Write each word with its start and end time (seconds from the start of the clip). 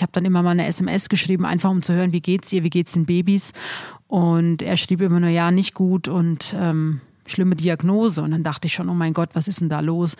Ich 0.00 0.02
habe 0.02 0.12
dann 0.12 0.24
immer 0.24 0.42
mal 0.42 0.52
eine 0.52 0.64
SMS 0.64 1.10
geschrieben, 1.10 1.44
einfach 1.44 1.68
um 1.68 1.82
zu 1.82 1.92
hören, 1.92 2.14
wie 2.14 2.22
geht's 2.22 2.50
ihr, 2.54 2.64
wie 2.64 2.70
geht's 2.70 2.92
den 2.92 3.04
Babys. 3.04 3.52
Und 4.08 4.62
er 4.62 4.78
schrieb 4.78 5.02
immer 5.02 5.20
nur, 5.20 5.28
ja, 5.28 5.50
nicht 5.50 5.74
gut 5.74 6.08
und 6.08 6.54
ähm, 6.58 7.02
schlimme 7.26 7.54
Diagnose. 7.54 8.22
Und 8.22 8.30
dann 8.30 8.42
dachte 8.42 8.66
ich 8.66 8.72
schon, 8.72 8.88
oh 8.88 8.94
mein 8.94 9.12
Gott, 9.12 9.28
was 9.34 9.46
ist 9.46 9.60
denn 9.60 9.68
da 9.68 9.80
los? 9.80 10.16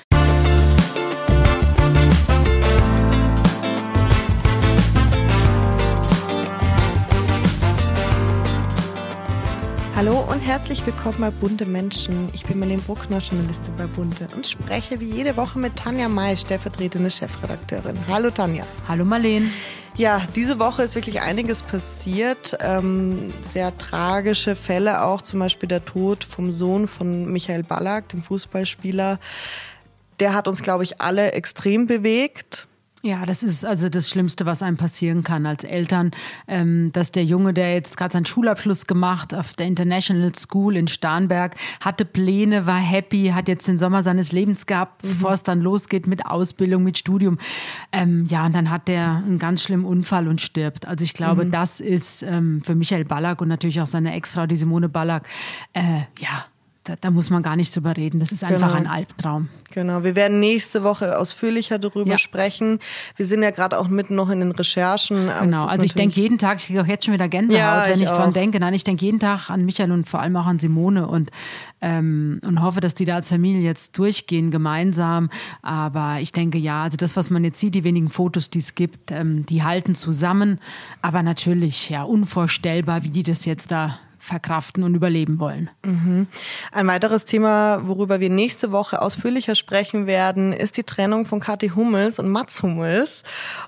Hallo 10.00 10.24
und 10.30 10.40
herzlich 10.40 10.86
willkommen 10.86 11.18
bei 11.20 11.30
Bunte 11.30 11.66
Menschen. 11.66 12.30
Ich 12.32 12.46
bin 12.46 12.58
Marlene 12.58 12.80
Bruckner, 12.80 13.18
Journalistin 13.18 13.74
bei 13.76 13.86
Bunte 13.86 14.28
und 14.34 14.46
spreche 14.46 14.98
wie 14.98 15.10
jede 15.10 15.36
Woche 15.36 15.58
mit 15.58 15.76
Tanja 15.76 16.08
May, 16.08 16.38
stellvertretende 16.38 17.10
Chefredakteurin. 17.10 17.98
Hallo 18.08 18.30
Tanja. 18.30 18.66
Hallo 18.88 19.04
Marlene. 19.04 19.50
Ja, 19.96 20.22
diese 20.34 20.58
Woche 20.58 20.84
ist 20.84 20.94
wirklich 20.94 21.20
einiges 21.20 21.62
passiert. 21.62 22.56
Ähm, 22.62 23.34
sehr 23.42 23.76
tragische 23.76 24.56
Fälle 24.56 25.02
auch, 25.02 25.20
zum 25.20 25.38
Beispiel 25.38 25.68
der 25.68 25.84
Tod 25.84 26.24
vom 26.24 26.50
Sohn 26.50 26.88
von 26.88 27.30
Michael 27.30 27.62
Ballack, 27.62 28.08
dem 28.08 28.22
Fußballspieler. 28.22 29.20
Der 30.18 30.32
hat 30.32 30.48
uns, 30.48 30.62
glaube 30.62 30.84
ich, 30.84 31.02
alle 31.02 31.32
extrem 31.32 31.84
bewegt. 31.84 32.68
Ja, 33.02 33.24
das 33.24 33.42
ist 33.42 33.64
also 33.64 33.88
das 33.88 34.10
Schlimmste, 34.10 34.44
was 34.44 34.62
einem 34.62 34.76
passieren 34.76 35.22
kann 35.22 35.46
als 35.46 35.64
Eltern, 35.64 36.10
ähm, 36.46 36.90
dass 36.92 37.12
der 37.12 37.24
Junge, 37.24 37.54
der 37.54 37.72
jetzt 37.72 37.96
gerade 37.96 38.12
seinen 38.12 38.26
Schulabschluss 38.26 38.86
gemacht 38.86 39.34
auf 39.34 39.54
der 39.54 39.66
International 39.66 40.34
School 40.34 40.76
in 40.76 40.86
Starnberg, 40.86 41.56
hatte 41.82 42.04
Pläne, 42.04 42.66
war 42.66 42.78
happy, 42.78 43.32
hat 43.34 43.48
jetzt 43.48 43.66
den 43.68 43.78
Sommer 43.78 44.02
seines 44.02 44.32
Lebens 44.32 44.66
gehabt, 44.66 45.02
mhm. 45.02 45.08
bevor 45.08 45.32
es 45.32 45.42
dann 45.42 45.62
losgeht 45.62 46.06
mit 46.06 46.26
Ausbildung, 46.26 46.82
mit 46.82 46.98
Studium. 46.98 47.38
Ähm, 47.90 48.26
ja, 48.26 48.44
und 48.44 48.54
dann 48.54 48.68
hat 48.68 48.86
der 48.86 49.22
einen 49.24 49.38
ganz 49.38 49.62
schlimmen 49.62 49.86
Unfall 49.86 50.28
und 50.28 50.42
stirbt. 50.42 50.86
Also 50.86 51.02
ich 51.02 51.14
glaube, 51.14 51.46
mhm. 51.46 51.52
das 51.52 51.80
ist 51.80 52.22
ähm, 52.22 52.60
für 52.60 52.74
Michael 52.74 53.06
Ballack 53.06 53.40
und 53.40 53.48
natürlich 53.48 53.80
auch 53.80 53.86
seine 53.86 54.12
Ex-Frau, 54.12 54.46
die 54.46 54.56
Simone 54.56 54.90
Ballack, 54.90 55.26
äh, 55.72 56.02
ja, 56.18 56.44
da, 56.84 56.96
da, 56.96 57.10
muss 57.10 57.28
man 57.28 57.42
gar 57.42 57.56
nicht 57.56 57.76
drüber 57.76 57.96
reden. 57.96 58.20
Das 58.20 58.32
ist 58.32 58.42
einfach 58.42 58.74
genau. 58.74 58.80
ein 58.80 58.86
Albtraum. 58.86 59.48
Genau, 59.72 60.02
wir 60.02 60.16
werden 60.16 60.40
nächste 60.40 60.82
Woche 60.82 61.18
ausführlicher 61.18 61.78
darüber 61.78 62.12
ja. 62.12 62.18
sprechen. 62.18 62.78
Wir 63.16 63.26
sind 63.26 63.42
ja 63.42 63.50
gerade 63.50 63.78
auch 63.78 63.88
mitten 63.88 64.14
noch 64.14 64.30
in 64.30 64.40
den 64.40 64.50
Recherchen. 64.50 65.30
Genau, 65.40 65.66
also 65.66 65.84
ich 65.84 65.94
denke 65.94 66.18
jeden 66.18 66.38
Tag, 66.38 66.58
ich 66.60 66.66
kriege 66.66 66.82
auch 66.82 66.86
jetzt 66.86 67.04
schon 67.04 67.14
wieder 67.14 67.28
Gänsehaut, 67.28 67.60
ja, 67.60 67.84
wenn 67.86 68.00
ich, 68.00 68.06
ich 68.06 68.10
dran 68.10 68.32
denke. 68.32 68.58
Nein, 68.58 68.74
ich 68.74 68.82
denke 68.82 69.04
jeden 69.04 69.20
Tag 69.20 69.50
an 69.50 69.64
Michael 69.64 69.92
und 69.92 70.08
vor 70.08 70.20
allem 70.20 70.34
auch 70.36 70.46
an 70.46 70.58
Simone 70.58 71.06
und, 71.06 71.30
ähm, 71.82 72.40
und 72.44 72.62
hoffe, 72.62 72.80
dass 72.80 72.94
die 72.94 73.04
da 73.04 73.16
als 73.16 73.28
Familie 73.28 73.60
jetzt 73.60 73.98
durchgehen 73.98 74.50
gemeinsam. 74.50 75.28
Aber 75.62 76.18
ich 76.20 76.32
denke 76.32 76.58
ja, 76.58 76.84
also 76.84 76.96
das, 76.96 77.14
was 77.14 77.30
man 77.30 77.44
jetzt 77.44 77.60
sieht, 77.60 77.74
die 77.74 77.84
wenigen 77.84 78.08
Fotos, 78.08 78.48
die 78.48 78.58
es 78.58 78.74
gibt, 78.74 79.12
ähm, 79.12 79.44
die 79.46 79.62
halten 79.62 79.94
zusammen. 79.94 80.58
Aber 81.02 81.22
natürlich, 81.22 81.90
ja, 81.90 82.02
unvorstellbar, 82.02 83.04
wie 83.04 83.10
die 83.10 83.22
das 83.22 83.44
jetzt 83.44 83.70
da 83.70 83.98
verkraften 84.20 84.84
und 84.84 84.94
überleben 84.94 85.38
wollen. 85.38 85.70
Mhm. 85.82 86.26
Ein 86.72 86.86
weiteres 86.86 87.24
Thema, 87.24 87.80
worüber 87.88 88.20
wir 88.20 88.28
nächste 88.28 88.70
Woche 88.70 89.00
ausführlicher 89.00 89.54
sprechen 89.54 90.06
werden, 90.06 90.52
ist 90.52 90.76
die 90.76 90.84
Trennung 90.84 91.24
von 91.24 91.40
Kathi 91.40 91.70
Hummels 91.70 92.18
und 92.18 92.28
Mats 92.28 92.62
Hummels. 92.62 93.22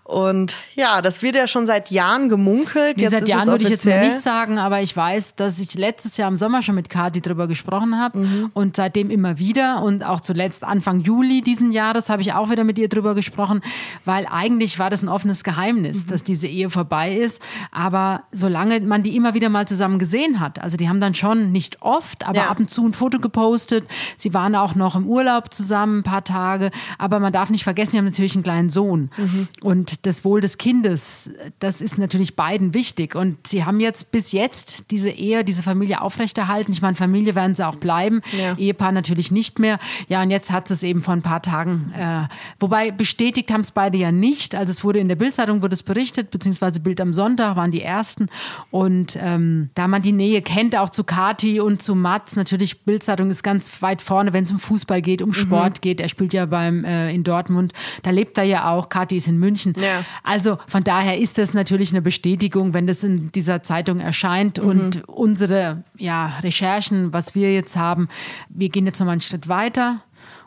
Und 0.05 0.55
ja, 0.75 1.01
das 1.01 1.23
wird 1.23 1.37
ja 1.37 1.49
schon 1.49 1.67
seit 1.67 1.91
Jahren 1.91 2.29
gemunkelt. 2.29 2.99
Nee, 2.99 3.09
seit 3.09 3.29
Jahren 3.29 3.49
würde 3.49 3.65
ich 3.65 3.71
jetzt 3.71 3.87
nicht 3.87 4.21
sagen, 4.21 4.59
aber 4.59 4.83
ich 4.83 4.95
weiß, 4.95 5.37
dass 5.37 5.59
ich 5.59 5.75
letztes 5.75 6.19
Jahr 6.19 6.29
im 6.29 6.37
Sommer 6.37 6.61
schon 6.61 6.75
mit 6.75 6.91
Kathi 6.91 7.23
darüber 7.23 7.49
gesprochen 7.49 7.99
habe 7.99 8.19
mhm. 8.19 8.51
und 8.53 8.77
seitdem 8.77 9.11
immer 9.11 9.39
wieder 9.39 9.83
und 9.83 10.05
auch 10.05 10.21
zuletzt 10.21 10.65
Anfang 10.65 11.01
Juli 11.01 11.41
diesen 11.41 11.73
Jahres 11.73 12.11
habe 12.11 12.21
ich 12.21 12.35
auch 12.35 12.51
wieder 12.51 12.65
mit 12.65 12.79
ihr 12.79 12.91
darüber 12.91 13.15
gesprochen, 13.15 13.63
weil 14.05 14.27
eigentlich 14.31 14.79
war 14.79 14.91
das 14.91 15.03
ein 15.03 15.09
offenes 15.09 15.45
Geheimnis, 15.45 16.05
mhm. 16.05 16.11
dass 16.11 16.23
diese 16.23 16.47
Ehe 16.47 16.69
vorbei 16.69 17.17
ist. 17.17 17.41
Aber 17.71 18.25
solange 18.33 18.81
man 18.81 19.03
die 19.03 19.17
immer 19.17 19.33
wieder 19.33 19.49
mal 19.49 19.67
zusammen 19.67 19.99
gesehen 19.99 20.41
hat, 20.41 20.42
hat. 20.43 20.59
Also 20.59 20.77
die 20.77 20.91
haben 20.91 21.01
dann 21.01 21.15
schon 21.15 21.53
nicht 21.53 21.81
oft, 21.81 22.27
aber 22.29 22.37
ja. 22.37 22.51
ab 22.51 22.59
und 22.59 22.69
zu 22.69 22.87
ein 22.87 22.93
Foto 22.93 23.19
gepostet. 23.19 23.87
Sie 24.19 24.35
waren 24.35 24.55
auch 24.55 24.75
noch 24.75 24.97
im 24.97 25.07
Urlaub 25.07 25.55
zusammen 25.55 26.01
ein 26.01 26.03
paar 26.03 26.25
Tage. 26.25 26.71
Aber 26.99 27.21
man 27.21 27.33
darf 27.33 27.49
nicht 27.49 27.65
vergessen, 27.65 27.93
sie 27.93 27.99
haben 27.99 28.05
natürlich 28.05 28.35
einen 28.35 28.43
kleinen 28.43 28.69
Sohn. 28.69 29.11
Mhm. 29.17 29.49
Und 29.63 30.07
das 30.07 30.25
Wohl 30.25 30.41
des 30.43 30.59
Kindes, 30.59 31.31
das 31.61 31.81
ist 31.81 31.97
natürlich 31.97 32.37
beiden 32.37 32.75
wichtig. 32.75 33.15
Und 33.15 33.47
sie 33.47 33.65
haben 33.65 33.81
jetzt 33.81 34.11
bis 34.11 34.33
jetzt 34.33 34.91
diese 34.91 35.11
Ehe, 35.11 35.45
diese 35.45 35.63
Familie 35.63 36.03
aufrechterhalten. 36.03 36.73
Ich 36.73 36.83
meine, 36.83 36.97
Familie 36.97 37.35
werden 37.35 37.55
sie 37.55 37.67
auch 37.67 37.77
bleiben. 37.77 38.21
Ja. 38.39 38.55
Ehepaar 38.57 38.93
natürlich 38.93 39.31
nicht 39.31 39.59
mehr. 39.59 39.79
Ja, 40.09 40.23
und 40.23 40.31
jetzt 40.31 40.51
hat 40.51 40.71
es 40.71 40.83
eben 40.83 41.03
vor 41.03 41.15
ein 41.15 41.23
paar 41.23 41.43
Tagen, 41.43 41.93
äh, 41.97 42.23
wobei 42.59 42.91
bestätigt 42.91 43.53
haben 43.53 43.61
es 43.61 43.71
beide 43.71 43.99
ja 43.99 44.13
nicht. 44.13 44.55
Also 44.55 44.71
es 44.71 44.83
wurde 44.85 44.99
in 44.99 45.09
der 45.09 45.17
Bildzeitung 45.17 45.63
wurde 45.63 45.75
es 45.75 45.83
berichtet, 45.83 46.31
beziehungsweise 46.31 46.81
Bild 46.81 47.01
am 47.01 47.15
Sonntag 47.15 47.57
waren 47.57 47.71
die 47.71 47.83
ersten. 47.83 48.27
Und 48.71 49.17
ähm, 49.21 49.71
da 49.75 49.87
man 49.89 50.03
die 50.03 50.13
Nähe 50.13 50.32
Nähe 50.33 50.43
kennt, 50.43 50.77
auch 50.77 50.91
zu 50.91 51.05
Kati 51.05 51.61
und 51.61 51.83
zu 51.83 51.95
Mats. 51.95 52.37
Natürlich, 52.37 52.85
Bildzeitung 52.85 53.31
ist 53.31 53.43
ganz 53.43 53.83
weit 53.83 54.01
vorne, 54.01 54.33
wenn 54.33 54.45
es 54.45 54.51
um 54.51 54.59
Fußball 54.59 55.03
geht, 55.03 55.21
um 55.21 55.29
mhm. 55.29 55.35
Sport 55.35 55.83
geht. 55.83 56.01
Er 56.01 56.09
spielt 56.09 56.33
ja 56.33 56.47
beim 56.47 56.85
äh, 56.85 57.13
in 57.13 57.23
Dortmund. 57.23 57.73
Da 58.03 58.11
lebt 58.11 58.39
er 58.39 58.45
ja 58.45 58.71
auch. 58.71 58.89
Kati 58.89 59.17
ist 59.17 59.29
in 59.29 59.39
München. 59.39 59.75
Ja. 59.77 60.05
Also 60.23 60.59
von 60.67 60.85
daher 60.85 61.19
ist 61.19 61.39
das 61.39 61.53
natürlich 61.53 61.93
eine 61.93 62.03
Bestätigung, 62.03 62.73
wenn 62.73 62.87
das 62.87 63.05
in 63.05 63.31
dieser 63.33 63.63
Zeitung 63.63 64.01
erscheint. 64.01 64.59
Mhm. 64.59 64.69
Und 64.69 65.09
unsere 65.09 65.85
ja, 65.99 66.39
Recherchen, 66.43 67.13
was 67.13 67.35
wir 67.35 67.53
jetzt 67.53 67.77
haben, 67.77 68.09
wir 68.49 68.71
gehen 68.71 68.87
jetzt 68.87 68.99
nochmal 69.01 69.13
einen 69.13 69.21
Schritt 69.21 69.49
weiter 69.49 70.01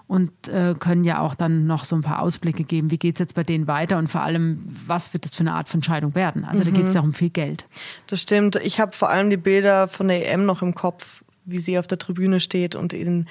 und 0.07 0.47
äh, 0.47 0.75
können 0.77 1.03
ja 1.03 1.19
auch 1.19 1.35
dann 1.35 1.66
noch 1.66 1.83
so 1.83 1.95
ein 1.95 2.01
paar 2.01 2.21
Ausblicke 2.21 2.63
geben, 2.63 2.91
wie 2.91 2.97
geht 2.97 3.16
es 3.16 3.19
jetzt 3.19 3.35
bei 3.35 3.43
denen 3.43 3.67
weiter 3.67 3.97
und 3.97 4.07
vor 4.07 4.21
allem, 4.21 4.63
was 4.66 5.13
wird 5.13 5.25
das 5.25 5.35
für 5.35 5.41
eine 5.41 5.53
Art 5.53 5.67
von 5.67 5.79
Entscheidung 5.79 6.16
werden. 6.16 6.45
Also 6.45 6.63
mhm. 6.63 6.67
da 6.67 6.77
geht 6.77 6.88
es 6.88 6.93
ja 6.93 7.01
um 7.01 7.13
viel 7.13 7.29
Geld. 7.31 7.66
Das 8.07 8.21
stimmt. 8.21 8.55
Ich 8.57 8.79
habe 8.79 8.91
vor 8.91 9.09
allem 9.09 9.29
die 9.29 9.38
Bilder 9.38 9.88
von 9.88 10.07
der 10.07 10.31
EM 10.31 10.45
noch 10.45 10.61
im 10.61 10.75
Kopf, 10.75 11.23
wie 11.45 11.59
sie 11.59 11.78
auf 11.79 11.88
der 11.88 11.97
Tribüne 11.97 12.39
steht 12.39 12.75
und 12.75 12.94
ihnen 12.94 13.28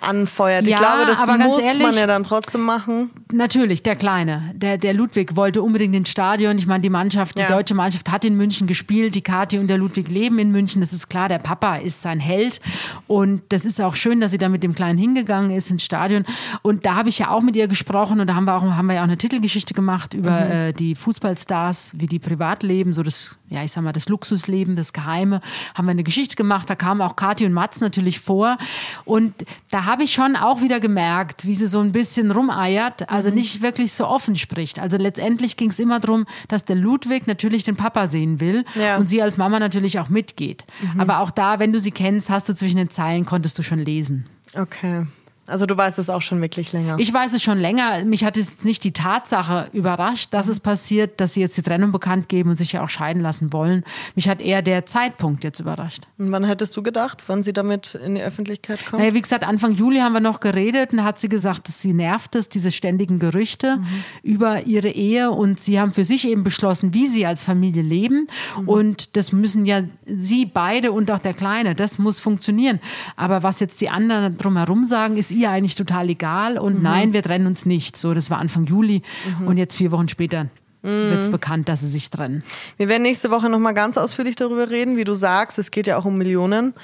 anfeuert. 0.00 0.66
Ja, 0.66 0.76
ich 0.76 0.76
glaube, 0.76 1.06
das 1.06 1.46
muss 1.46 1.58
ehrlich, 1.58 1.82
man 1.82 1.96
ja 1.96 2.06
dann 2.06 2.24
trotzdem 2.24 2.62
machen. 2.62 3.10
Natürlich, 3.32 3.82
der 3.82 3.96
Kleine. 3.96 4.52
Der, 4.54 4.78
der 4.78 4.94
Ludwig 4.94 5.36
wollte 5.36 5.62
unbedingt 5.62 5.94
ins 5.94 6.10
Stadion. 6.10 6.58
Ich 6.58 6.66
meine, 6.66 6.82
die 6.82 6.90
Mannschaft, 6.90 7.38
die 7.38 7.42
ja. 7.42 7.48
deutsche 7.48 7.74
Mannschaft 7.74 8.10
hat 8.10 8.24
in 8.24 8.36
München 8.36 8.66
gespielt. 8.66 9.14
Die 9.14 9.22
Kathi 9.22 9.58
und 9.58 9.68
der 9.68 9.78
Ludwig 9.78 10.08
leben 10.08 10.38
in 10.38 10.50
München. 10.50 10.80
Das 10.80 10.92
ist 10.92 11.08
klar, 11.08 11.28
der 11.28 11.38
Papa 11.38 11.76
ist 11.76 12.02
sein 12.02 12.20
Held. 12.20 12.60
Und 13.06 13.42
das 13.50 13.64
ist 13.64 13.80
auch 13.80 13.94
schön, 13.94 14.20
dass 14.20 14.30
sie 14.30 14.38
da 14.38 14.48
mit 14.48 14.62
dem 14.62 14.74
Kleinen 14.74 14.98
hingegangen 14.98 15.50
ist 15.50 15.70
ins 15.70 15.84
Stadion. 15.84 16.24
Und 16.62 16.86
da 16.86 16.96
habe 16.96 17.08
ich 17.08 17.18
ja 17.18 17.30
auch 17.30 17.42
mit 17.42 17.56
ihr 17.56 17.68
gesprochen 17.68 18.20
und 18.20 18.26
da 18.26 18.34
haben 18.34 18.44
wir 18.44 18.56
auch, 18.56 18.62
haben 18.62 18.86
wir 18.86 18.94
ja 18.94 19.00
auch 19.00 19.04
eine 19.04 19.18
Titelgeschichte 19.18 19.74
gemacht 19.74 20.14
über 20.14 20.44
mhm. 20.44 20.50
äh, 20.50 20.72
die 20.72 20.94
Fußballstars, 20.94 21.94
wie 21.96 22.06
die 22.06 22.18
privat 22.18 22.62
leben, 22.62 22.92
so 22.92 23.02
das, 23.02 23.36
ja, 23.48 23.62
ich 23.62 23.72
sag 23.72 23.82
mal, 23.82 23.92
das 23.92 24.08
Luxusleben, 24.08 24.76
das 24.76 24.92
Geheime. 24.92 25.40
Haben 25.74 25.86
wir 25.86 25.92
eine 25.92 26.04
Geschichte 26.04 26.36
gemacht. 26.36 26.68
Da 26.68 26.74
kamen 26.74 27.00
auch 27.00 27.16
Kathi 27.16 27.46
und 27.46 27.52
Mats 27.56 27.80
natürlich 27.80 28.20
vor. 28.20 28.58
Und 29.04 29.34
da 29.70 29.84
habe 29.86 30.04
ich 30.04 30.12
schon 30.12 30.36
auch 30.36 30.60
wieder 30.60 30.78
gemerkt, 30.78 31.46
wie 31.46 31.54
sie 31.54 31.66
so 31.66 31.80
ein 31.80 31.90
bisschen 31.90 32.30
rumeiert, 32.30 33.10
also 33.10 33.30
mhm. 33.30 33.36
nicht 33.36 33.62
wirklich 33.62 33.92
so 33.92 34.06
offen 34.06 34.36
spricht. 34.36 34.78
Also 34.78 34.96
letztendlich 34.96 35.56
ging 35.56 35.70
es 35.70 35.78
immer 35.78 35.98
darum, 35.98 36.26
dass 36.48 36.64
der 36.64 36.76
Ludwig 36.76 37.26
natürlich 37.26 37.64
den 37.64 37.76
Papa 37.76 38.06
sehen 38.06 38.40
will 38.40 38.64
ja. 38.74 38.98
und 38.98 39.08
sie 39.08 39.22
als 39.22 39.36
Mama 39.36 39.58
natürlich 39.58 39.98
auch 39.98 40.08
mitgeht. 40.08 40.64
Mhm. 40.94 41.00
Aber 41.00 41.20
auch 41.20 41.30
da, 41.30 41.58
wenn 41.58 41.72
du 41.72 41.80
sie 41.80 41.90
kennst, 41.90 42.30
hast 42.30 42.48
du 42.48 42.54
zwischen 42.54 42.76
den 42.76 42.90
Zeilen, 42.90 43.24
konntest 43.24 43.58
du 43.58 43.62
schon 43.62 43.80
lesen. 43.80 44.26
Okay. 44.54 45.06
Also 45.48 45.66
du 45.66 45.76
weißt 45.76 45.98
es 45.98 46.10
auch 46.10 46.22
schon 46.22 46.40
wirklich 46.40 46.72
länger. 46.72 46.96
Ich 46.98 47.12
weiß 47.12 47.32
es 47.32 47.42
schon 47.42 47.58
länger. 47.58 48.04
Mich 48.04 48.24
hat 48.24 48.36
jetzt 48.36 48.64
nicht 48.64 48.82
die 48.84 48.92
Tatsache 48.92 49.68
überrascht, 49.72 50.32
dass 50.32 50.46
mhm. 50.46 50.52
es 50.52 50.60
passiert, 50.60 51.20
dass 51.20 51.34
sie 51.34 51.40
jetzt 51.40 51.56
die 51.56 51.62
Trennung 51.62 51.92
bekannt 51.92 52.28
geben 52.28 52.50
und 52.50 52.56
sich 52.56 52.72
ja 52.72 52.82
auch 52.82 52.90
scheiden 52.90 53.22
lassen 53.22 53.52
wollen. 53.52 53.84
Mich 54.14 54.28
hat 54.28 54.40
eher 54.40 54.62
der 54.62 54.86
Zeitpunkt 54.86 55.44
jetzt 55.44 55.60
überrascht. 55.60 56.02
Und 56.18 56.32
wann 56.32 56.44
hättest 56.44 56.76
du 56.76 56.82
gedacht, 56.82 57.22
wann 57.26 57.42
sie 57.42 57.52
damit 57.52 57.94
in 57.94 58.16
die 58.16 58.22
Öffentlichkeit 58.22 58.84
kommt? 58.84 59.00
Naja, 59.00 59.14
wie 59.14 59.22
gesagt, 59.22 59.44
Anfang 59.44 59.74
Juli 59.74 59.98
haben 59.98 60.12
wir 60.12 60.20
noch 60.20 60.40
geredet 60.40 60.92
und 60.92 61.04
hat 61.04 61.18
sie 61.18 61.28
gesagt, 61.28 61.68
dass 61.68 61.80
sie 61.80 61.92
nervt 61.92 62.34
es, 62.34 62.48
diese 62.48 62.70
ständigen 62.70 63.18
Gerüchte 63.18 63.76
mhm. 63.76 63.86
über 64.22 64.66
ihre 64.66 64.88
Ehe 64.88 65.30
und 65.30 65.60
sie 65.60 65.80
haben 65.80 65.92
für 65.92 66.04
sich 66.04 66.26
eben 66.26 66.44
beschlossen, 66.44 66.94
wie 66.94 67.06
sie 67.06 67.26
als 67.26 67.44
Familie 67.44 67.82
leben 67.82 68.26
mhm. 68.58 68.68
und 68.68 69.16
das 69.16 69.32
müssen 69.32 69.66
ja 69.66 69.82
sie 70.06 70.46
beide 70.46 70.92
und 70.92 71.10
auch 71.10 71.18
der 71.18 71.34
Kleine, 71.34 71.74
das 71.74 71.98
muss 71.98 72.20
funktionieren. 72.20 72.80
Aber 73.16 73.42
was 73.42 73.60
jetzt 73.60 73.80
die 73.80 73.88
anderen 73.88 74.38
drumherum 74.38 74.84
sagen, 74.84 75.16
ist 75.16 75.30
ihr 75.36 75.50
eigentlich 75.50 75.74
total 75.74 76.08
egal 76.08 76.58
und 76.58 76.78
mhm. 76.78 76.82
nein, 76.82 77.12
wir 77.12 77.22
trennen 77.22 77.46
uns 77.46 77.66
nicht. 77.66 77.96
So, 77.96 78.14
das 78.14 78.30
war 78.30 78.38
Anfang 78.38 78.66
Juli 78.66 79.02
mhm. 79.40 79.48
und 79.48 79.58
jetzt 79.58 79.76
vier 79.76 79.90
Wochen 79.90 80.08
später 80.08 80.44
mhm. 80.82 81.10
wird 81.10 81.20
es 81.20 81.30
bekannt, 81.30 81.68
dass 81.68 81.80
sie 81.80 81.88
sich 81.88 82.10
trennen. 82.10 82.42
Wir 82.76 82.88
werden 82.88 83.02
nächste 83.02 83.30
Woche 83.30 83.48
nochmal 83.48 83.74
ganz 83.74 83.98
ausführlich 83.98 84.36
darüber 84.36 84.70
reden, 84.70 84.96
wie 84.96 85.04
du 85.04 85.14
sagst, 85.14 85.58
es 85.58 85.70
geht 85.70 85.86
ja 85.86 85.98
auch 85.98 86.04
um 86.04 86.18
Millionen 86.18 86.74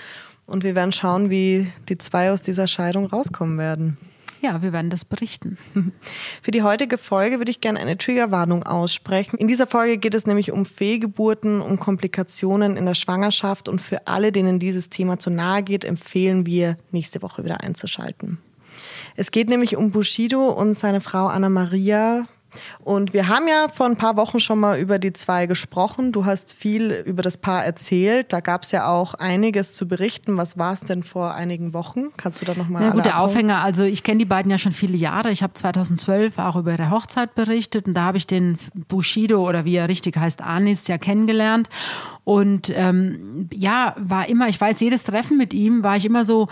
und 0.46 0.64
wir 0.64 0.74
werden 0.74 0.92
schauen, 0.92 1.30
wie 1.30 1.70
die 1.88 1.98
zwei 1.98 2.30
aus 2.30 2.42
dieser 2.42 2.66
Scheidung 2.66 3.06
rauskommen 3.06 3.58
werden. 3.58 3.96
Ja, 4.42 4.60
wir 4.60 4.72
werden 4.72 4.90
das 4.90 5.04
berichten. 5.04 5.56
Für 6.42 6.50
die 6.50 6.62
heutige 6.62 6.98
Folge 6.98 7.38
würde 7.38 7.52
ich 7.52 7.60
gerne 7.60 7.78
eine 7.78 7.96
Triggerwarnung 7.96 8.64
aussprechen. 8.64 9.36
In 9.36 9.46
dieser 9.46 9.68
Folge 9.68 9.98
geht 9.98 10.16
es 10.16 10.26
nämlich 10.26 10.50
um 10.50 10.66
Fehlgeburten, 10.66 11.60
um 11.60 11.78
Komplikationen 11.78 12.76
in 12.76 12.84
der 12.84 12.94
Schwangerschaft 12.94 13.68
und 13.68 13.80
für 13.80 14.08
alle, 14.08 14.32
denen 14.32 14.58
dieses 14.58 14.90
Thema 14.90 15.20
zu 15.20 15.30
nahe 15.30 15.62
geht, 15.62 15.84
empfehlen 15.84 16.44
wir, 16.44 16.76
nächste 16.90 17.22
Woche 17.22 17.44
wieder 17.44 17.60
einzuschalten. 17.60 18.38
Es 19.14 19.30
geht 19.30 19.48
nämlich 19.48 19.76
um 19.76 19.92
Bushido 19.92 20.48
und 20.48 20.74
seine 20.74 21.00
Frau 21.00 21.28
Anna 21.28 21.48
Maria, 21.48 22.24
Und 22.80 23.12
wir 23.12 23.28
haben 23.28 23.48
ja 23.48 23.68
vor 23.68 23.86
ein 23.86 23.96
paar 23.96 24.16
Wochen 24.16 24.40
schon 24.40 24.60
mal 24.60 24.78
über 24.78 24.98
die 24.98 25.12
zwei 25.12 25.46
gesprochen. 25.46 26.12
Du 26.12 26.24
hast 26.24 26.54
viel 26.54 26.90
über 26.90 27.22
das 27.22 27.36
Paar 27.36 27.64
erzählt. 27.64 28.32
Da 28.32 28.40
gab 28.40 28.62
es 28.64 28.72
ja 28.72 28.88
auch 28.88 29.14
einiges 29.14 29.74
zu 29.74 29.86
berichten. 29.86 30.36
Was 30.36 30.58
war 30.58 30.72
es 30.72 30.80
denn 30.80 31.02
vor 31.02 31.34
einigen 31.34 31.74
Wochen? 31.74 32.12
Kannst 32.16 32.40
du 32.40 32.44
da 32.44 32.54
nochmal 32.54 32.82
Ja, 32.82 32.90
gut, 32.90 33.04
der 33.04 33.20
Aufhänger. 33.20 33.62
Also 33.62 33.84
ich 33.84 34.02
kenne 34.02 34.18
die 34.18 34.24
beiden 34.24 34.50
ja 34.50 34.58
schon 34.58 34.72
viele 34.72 34.96
Jahre. 34.96 35.30
Ich 35.30 35.42
habe 35.42 35.52
2012 35.52 36.38
auch 36.38 36.56
über 36.56 36.72
ihre 36.72 36.90
Hochzeit 36.90 37.34
berichtet 37.34 37.86
und 37.86 37.94
da 37.94 38.02
habe 38.02 38.18
ich 38.18 38.26
den 38.26 38.58
Bushido 38.88 39.46
oder 39.48 39.64
wie 39.64 39.76
er 39.76 39.88
richtig 39.88 40.16
heißt, 40.16 40.42
Anis 40.42 40.88
ja 40.88 40.98
kennengelernt. 40.98 41.68
Und 42.24 42.72
ähm, 42.76 43.48
ja, 43.52 43.96
war 43.98 44.28
immer, 44.28 44.48
ich 44.48 44.60
weiß, 44.60 44.78
jedes 44.80 45.02
Treffen 45.02 45.36
mit 45.36 45.52
ihm 45.52 45.82
war 45.82 45.96
ich 45.96 46.06
immer 46.06 46.24
so, 46.24 46.46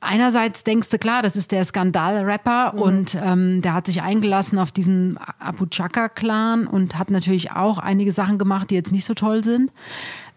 einerseits 0.00 0.62
denkst 0.62 0.90
du, 0.90 0.98
klar, 0.98 1.22
das 1.22 1.36
ist 1.36 1.52
der 1.52 1.64
Skandal-Rapper 1.64 2.74
mhm. 2.74 2.82
und 2.82 3.18
ähm, 3.22 3.62
der 3.62 3.72
hat 3.72 3.86
sich 3.86 4.02
eingelassen 4.02 4.58
auf 4.58 4.72
diesen 4.72 5.18
Abu 5.38 5.64
Chaka-Clan 5.66 6.66
und 6.66 6.98
hat 6.98 7.10
natürlich 7.10 7.52
auch 7.52 7.78
einige 7.78 8.12
Sachen 8.12 8.36
gemacht, 8.36 8.70
die 8.70 8.74
jetzt 8.74 8.92
nicht 8.92 9.06
so 9.06 9.14
toll 9.14 9.42
sind. 9.42 9.70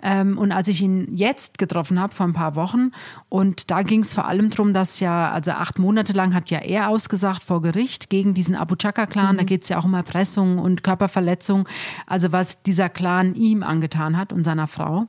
Ähm, 0.01 0.37
und 0.37 0.51
als 0.51 0.67
ich 0.67 0.81
ihn 0.81 1.15
jetzt 1.15 1.57
getroffen 1.57 1.99
habe, 1.99 2.13
vor 2.13 2.25
ein 2.25 2.33
paar 2.33 2.55
Wochen, 2.55 2.91
und 3.29 3.69
da 3.71 3.81
ging 3.81 4.01
es 4.01 4.13
vor 4.13 4.25
allem 4.25 4.49
darum, 4.49 4.73
dass 4.73 4.99
ja, 4.99 5.31
also 5.31 5.51
acht 5.51 5.79
Monate 5.79 6.13
lang 6.13 6.33
hat 6.33 6.49
ja 6.49 6.59
er 6.59 6.89
ausgesagt 6.89 7.43
vor 7.43 7.61
Gericht 7.61 8.09
gegen 8.09 8.33
diesen 8.33 8.55
Abu 8.55 8.75
Chaka-Clan. 8.75 9.35
Mhm. 9.35 9.37
Da 9.39 9.43
geht 9.43 9.63
es 9.63 9.69
ja 9.69 9.79
auch 9.79 9.85
um 9.85 9.93
Erpressung 9.93 10.57
und 10.57 10.83
Körperverletzung, 10.83 11.67
also 12.07 12.31
was 12.31 12.61
dieser 12.61 12.89
Clan 12.89 13.35
ihm 13.35 13.63
angetan 13.63 14.17
hat 14.17 14.33
und 14.33 14.43
seiner 14.43 14.67
Frau. 14.67 15.07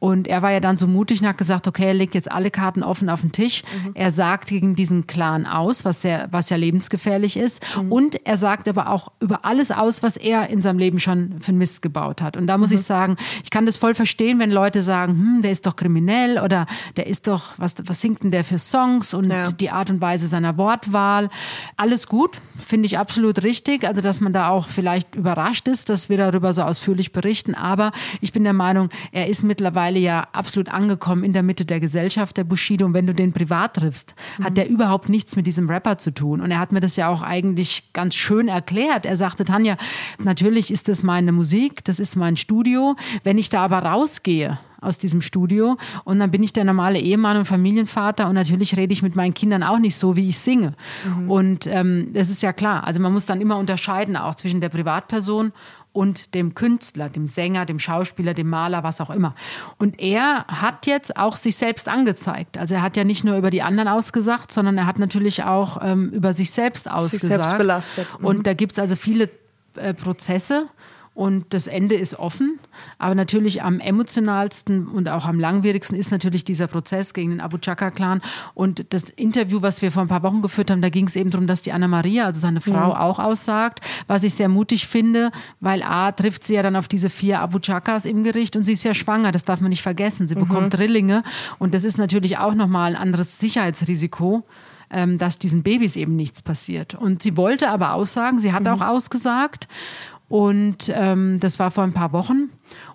Und 0.00 0.28
er 0.28 0.42
war 0.42 0.52
ja 0.52 0.60
dann 0.60 0.76
so 0.76 0.86
mutig 0.86 1.20
und 1.20 1.26
hat 1.26 1.38
gesagt, 1.38 1.66
okay, 1.66 1.86
er 1.86 1.94
legt 1.94 2.14
jetzt 2.14 2.30
alle 2.30 2.52
Karten 2.52 2.84
offen 2.84 3.10
auf 3.10 3.22
den 3.22 3.32
Tisch. 3.32 3.62
Mhm. 3.84 3.90
Er 3.94 4.12
sagt 4.12 4.48
gegen 4.48 4.76
diesen 4.76 5.08
Clan 5.08 5.44
aus, 5.44 5.84
was, 5.84 6.02
sehr, 6.02 6.28
was 6.30 6.50
ja 6.50 6.56
lebensgefährlich 6.56 7.36
ist. 7.36 7.64
Mhm. 7.76 7.90
Und 7.90 8.26
er 8.26 8.36
sagt 8.36 8.68
aber 8.68 8.90
auch 8.90 9.10
über 9.18 9.44
alles 9.44 9.72
aus, 9.72 10.04
was 10.04 10.16
er 10.16 10.50
in 10.50 10.62
seinem 10.62 10.78
Leben 10.78 11.00
schon 11.00 11.40
für 11.40 11.48
einen 11.48 11.58
Mist 11.58 11.82
gebaut 11.82 12.22
hat. 12.22 12.36
Und 12.36 12.46
da 12.46 12.58
muss 12.58 12.70
mhm. 12.70 12.76
ich 12.76 12.82
sagen, 12.82 13.16
ich 13.42 13.50
kann 13.50 13.66
das 13.66 13.76
voll 13.76 13.94
verstehen, 13.94 14.38
wenn 14.38 14.52
Leute 14.52 14.82
sagen, 14.82 15.14
hm, 15.14 15.42
der 15.42 15.50
ist 15.50 15.66
doch 15.66 15.74
kriminell 15.74 16.38
oder 16.38 16.66
der 16.96 17.08
ist 17.08 17.26
doch, 17.26 17.54
was, 17.56 17.74
was 17.84 18.00
singt 18.00 18.22
denn 18.22 18.30
der 18.30 18.44
für 18.44 18.58
Songs 18.58 19.14
und 19.14 19.30
ja. 19.30 19.50
die 19.50 19.70
Art 19.70 19.90
und 19.90 20.00
Weise 20.00 20.28
seiner 20.28 20.56
Wortwahl. 20.56 21.28
Alles 21.76 22.06
gut, 22.06 22.38
finde 22.56 22.86
ich 22.86 22.98
absolut 22.98 23.42
richtig. 23.42 23.84
Also, 23.84 24.00
dass 24.00 24.20
man 24.20 24.32
da 24.32 24.50
auch 24.50 24.68
vielleicht 24.68 25.16
überrascht 25.16 25.66
ist, 25.66 25.88
dass 25.88 26.08
wir 26.08 26.18
darüber 26.18 26.52
so 26.52 26.62
ausführlich 26.62 27.10
berichten. 27.10 27.56
Aber 27.56 27.90
ich 28.20 28.32
bin 28.32 28.44
der 28.44 28.52
Meinung, 28.52 28.90
er 29.10 29.26
ist 29.26 29.42
mittlerweile 29.42 29.87
mittlerweile 29.88 29.98
ja 29.98 30.28
absolut 30.32 30.68
angekommen 30.68 31.24
in 31.24 31.32
der 31.32 31.42
Mitte 31.42 31.64
der 31.64 31.80
Gesellschaft, 31.80 32.36
der 32.36 32.44
Bushido. 32.44 32.86
Und 32.86 32.94
wenn 32.94 33.06
du 33.06 33.14
den 33.14 33.32
privat 33.32 33.74
triffst, 33.74 34.14
mhm. 34.38 34.44
hat 34.44 34.56
der 34.56 34.68
überhaupt 34.68 35.08
nichts 35.08 35.36
mit 35.36 35.46
diesem 35.46 35.68
Rapper 35.68 35.98
zu 35.98 36.12
tun. 36.12 36.40
Und 36.40 36.50
er 36.50 36.58
hat 36.58 36.72
mir 36.72 36.80
das 36.80 36.96
ja 36.96 37.08
auch 37.08 37.22
eigentlich 37.22 37.92
ganz 37.92 38.14
schön 38.14 38.48
erklärt. 38.48 39.06
Er 39.06 39.16
sagte, 39.16 39.44
Tanja, 39.44 39.76
natürlich 40.22 40.70
ist 40.70 40.88
das 40.88 41.02
meine 41.02 41.32
Musik, 41.32 41.84
das 41.84 42.00
ist 42.00 42.16
mein 42.16 42.36
Studio. 42.36 42.96
Wenn 43.24 43.38
ich 43.38 43.48
da 43.48 43.64
aber 43.64 43.78
rausgehe, 43.78 44.58
aus 44.80 44.98
diesem 44.98 45.20
Studio. 45.20 45.76
Und 46.04 46.18
dann 46.18 46.30
bin 46.30 46.42
ich 46.42 46.52
der 46.52 46.64
normale 46.64 46.98
Ehemann 46.98 47.36
und 47.36 47.44
Familienvater 47.44 48.28
und 48.28 48.34
natürlich 48.34 48.76
rede 48.76 48.92
ich 48.92 49.02
mit 49.02 49.16
meinen 49.16 49.34
Kindern 49.34 49.62
auch 49.62 49.78
nicht 49.78 49.96
so, 49.96 50.16
wie 50.16 50.28
ich 50.28 50.38
singe. 50.38 50.74
Mhm. 51.04 51.30
Und 51.30 51.66
ähm, 51.66 52.10
das 52.12 52.30
ist 52.30 52.42
ja 52.42 52.52
klar. 52.52 52.84
Also 52.84 53.00
man 53.00 53.12
muss 53.12 53.26
dann 53.26 53.40
immer 53.40 53.58
unterscheiden 53.58 54.16
auch 54.16 54.34
zwischen 54.34 54.60
der 54.60 54.68
Privatperson 54.68 55.52
und 55.92 56.34
dem 56.34 56.54
Künstler, 56.54 57.08
dem 57.08 57.26
Sänger, 57.26 57.66
dem 57.66 57.78
Schauspieler, 57.78 58.34
dem 58.34 58.48
Maler, 58.48 58.84
was 58.84 59.00
auch 59.00 59.10
immer. 59.10 59.34
Und 59.78 60.00
er 60.00 60.44
hat 60.46 60.86
jetzt 60.86 61.16
auch 61.16 61.34
sich 61.34 61.56
selbst 61.56 61.88
angezeigt. 61.88 62.56
Also 62.58 62.76
er 62.76 62.82
hat 62.82 62.96
ja 62.96 63.04
nicht 63.04 63.24
nur 63.24 63.36
über 63.36 63.50
die 63.50 63.62
anderen 63.62 63.88
ausgesagt, 63.88 64.52
sondern 64.52 64.78
er 64.78 64.86
hat 64.86 64.98
natürlich 64.98 65.42
auch 65.42 65.78
ähm, 65.82 66.10
über 66.10 66.32
sich 66.32 66.50
selbst 66.50 66.90
ausgesagt. 66.90 67.20
Sich 67.20 67.34
selbst 67.34 67.58
belastet. 67.58 68.06
Mhm. 68.20 68.26
Und 68.26 68.46
da 68.46 68.54
gibt 68.54 68.72
es 68.72 68.78
also 68.78 68.94
viele 68.96 69.28
äh, 69.74 69.94
Prozesse 69.94 70.68
und 71.18 71.46
das 71.52 71.66
Ende 71.66 71.96
ist 71.96 72.16
offen. 72.20 72.60
Aber 73.00 73.16
natürlich 73.16 73.60
am 73.60 73.80
emotionalsten 73.80 74.86
und 74.86 75.08
auch 75.08 75.26
am 75.26 75.40
langwierigsten 75.40 75.98
ist 75.98 76.12
natürlich 76.12 76.44
dieser 76.44 76.68
Prozess 76.68 77.12
gegen 77.12 77.30
den 77.30 77.40
Abu 77.40 77.58
Chaka-Clan. 77.58 78.20
Und 78.54 78.86
das 78.90 79.10
Interview, 79.10 79.60
was 79.60 79.82
wir 79.82 79.90
vor 79.90 80.02
ein 80.02 80.08
paar 80.08 80.22
Wochen 80.22 80.42
geführt 80.42 80.70
haben, 80.70 80.80
da 80.80 80.90
ging 80.90 81.08
es 81.08 81.16
eben 81.16 81.30
darum, 81.30 81.48
dass 81.48 81.60
die 81.60 81.72
Anna 81.72 81.88
Maria, 81.88 82.26
also 82.26 82.38
seine 82.38 82.60
Frau, 82.60 82.90
mhm. 82.90 82.92
auch 82.92 83.18
aussagt, 83.18 83.80
was 84.06 84.22
ich 84.22 84.34
sehr 84.34 84.48
mutig 84.48 84.86
finde, 84.86 85.32
weil 85.58 85.82
A, 85.82 86.12
trifft 86.12 86.44
sie 86.44 86.54
ja 86.54 86.62
dann 86.62 86.76
auf 86.76 86.86
diese 86.86 87.10
vier 87.10 87.40
Abu 87.40 87.58
Chakas 87.58 88.04
im 88.04 88.22
Gericht 88.22 88.54
und 88.54 88.64
sie 88.64 88.74
ist 88.74 88.84
ja 88.84 88.94
schwanger, 88.94 89.32
das 89.32 89.44
darf 89.44 89.60
man 89.60 89.70
nicht 89.70 89.82
vergessen. 89.82 90.28
Sie 90.28 90.36
mhm. 90.36 90.46
bekommt 90.46 90.74
Drillinge 90.74 91.24
und 91.58 91.74
das 91.74 91.82
ist 91.82 91.98
natürlich 91.98 92.38
auch 92.38 92.54
nochmal 92.54 92.94
ein 92.94 93.02
anderes 93.02 93.40
Sicherheitsrisiko 93.40 94.44
ähm, 94.90 95.18
dass 95.18 95.38
diesen 95.38 95.62
Babys 95.62 95.96
eben 95.96 96.16
nichts 96.16 96.40
passiert. 96.40 96.94
Und 96.94 97.22
sie 97.22 97.36
wollte 97.36 97.68
aber 97.68 97.92
aussagen, 97.92 98.40
sie 98.40 98.54
hat 98.54 98.62
mhm. 98.62 98.68
auch 98.68 98.80
ausgesagt. 98.80 99.68
Und 100.28 100.92
ähm, 100.94 101.38
das 101.40 101.58
war 101.58 101.70
vor 101.70 101.84
ein 101.84 101.94
paar 101.94 102.12
Wochen. 102.12 102.50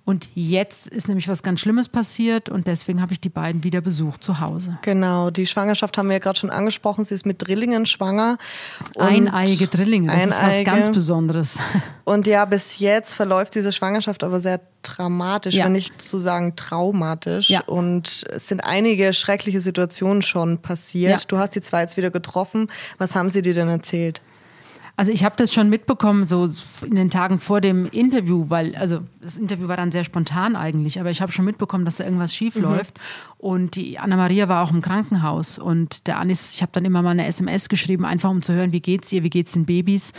Und 0.05 0.29
jetzt 0.35 0.87
ist 0.87 1.07
nämlich 1.07 1.27
was 1.27 1.41
ganz 1.41 1.61
Schlimmes 1.61 1.89
passiert 1.89 2.47
und 2.47 2.67
deswegen 2.67 3.01
habe 3.01 3.13
ich 3.13 3.19
die 3.19 3.29
beiden 3.29 3.63
wieder 3.63 3.81
besucht 3.81 4.21
zu 4.21 4.39
Hause. 4.39 4.77
Genau, 4.83 5.31
die 5.31 5.47
Schwangerschaft 5.47 5.97
haben 5.97 6.09
wir 6.09 6.13
ja 6.13 6.19
gerade 6.19 6.37
schon 6.37 6.51
angesprochen. 6.51 7.03
Sie 7.05 7.15
ist 7.15 7.25
mit 7.25 7.41
Drillingen 7.41 7.87
schwanger. 7.87 8.37
Eineiige 8.99 9.67
Drillinge, 9.67 10.07
das 10.07 10.15
Eineige. 10.15 10.31
ist 10.31 10.59
was 10.59 10.63
ganz 10.65 10.91
Besonderes. 10.91 11.57
Und 12.03 12.27
ja, 12.27 12.45
bis 12.45 12.77
jetzt 12.79 13.15
verläuft 13.15 13.55
diese 13.55 13.71
Schwangerschaft 13.71 14.23
aber 14.23 14.39
sehr 14.39 14.59
dramatisch, 14.83 15.55
ja. 15.55 15.65
wenn 15.65 15.71
nicht 15.71 16.01
zu 16.01 16.19
sagen 16.19 16.55
traumatisch. 16.55 17.49
Ja. 17.49 17.61
Und 17.61 18.25
es 18.29 18.47
sind 18.47 18.59
einige 18.59 19.13
schreckliche 19.13 19.61
Situationen 19.61 20.21
schon 20.21 20.59
passiert. 20.59 21.21
Ja. 21.21 21.27
Du 21.27 21.37
hast 21.37 21.55
die 21.55 21.61
zwei 21.61 21.81
jetzt 21.81 21.97
wieder 21.97 22.11
getroffen. 22.11 22.67
Was 22.99 23.15
haben 23.15 23.29
sie 23.29 23.41
dir 23.41 23.53
denn 23.53 23.69
erzählt? 23.69 24.21
Also 24.95 25.11
ich 25.11 25.23
habe 25.23 25.35
das 25.35 25.51
schon 25.51 25.69
mitbekommen, 25.69 26.23
so 26.23 26.47
in 26.85 26.95
den 26.95 27.09
Tagen 27.09 27.39
vor 27.39 27.61
dem 27.61 27.87
Interview, 27.87 28.45
weil, 28.49 28.75
also 28.75 28.99
das 29.21 29.37
Interview 29.37 29.67
war 29.67 29.75
dann 29.75 29.91
sehr 29.91 30.03
spontan 30.03 30.55
eigentlich, 30.55 30.99
aber 30.99 31.09
ich 31.09 31.19
habe 31.19 31.31
schon 31.31 31.45
mitbekommen, 31.45 31.83
dass 31.83 31.95
da 31.95 32.03
irgendwas 32.03 32.35
schief 32.35 32.55
mhm. 32.55 32.61
läuft. 32.61 32.99
Und 33.39 33.75
die 33.75 33.97
Anna-Maria 33.97 34.49
war 34.49 34.63
auch 34.63 34.71
im 34.71 34.81
Krankenhaus 34.81 35.57
und 35.57 36.05
der 36.05 36.19
Anis, 36.19 36.53
ich 36.53 36.61
habe 36.61 36.71
dann 36.73 36.85
immer 36.85 37.01
mal 37.01 37.11
eine 37.11 37.25
SMS 37.25 37.69
geschrieben, 37.69 38.05
einfach 38.05 38.29
um 38.29 38.43
zu 38.43 38.53
hören, 38.53 38.71
wie 38.71 38.81
geht's 38.81 39.11
ihr, 39.11 39.23
wie 39.23 39.31
geht's 39.31 39.53
den 39.53 39.65
Babys. 39.65 40.13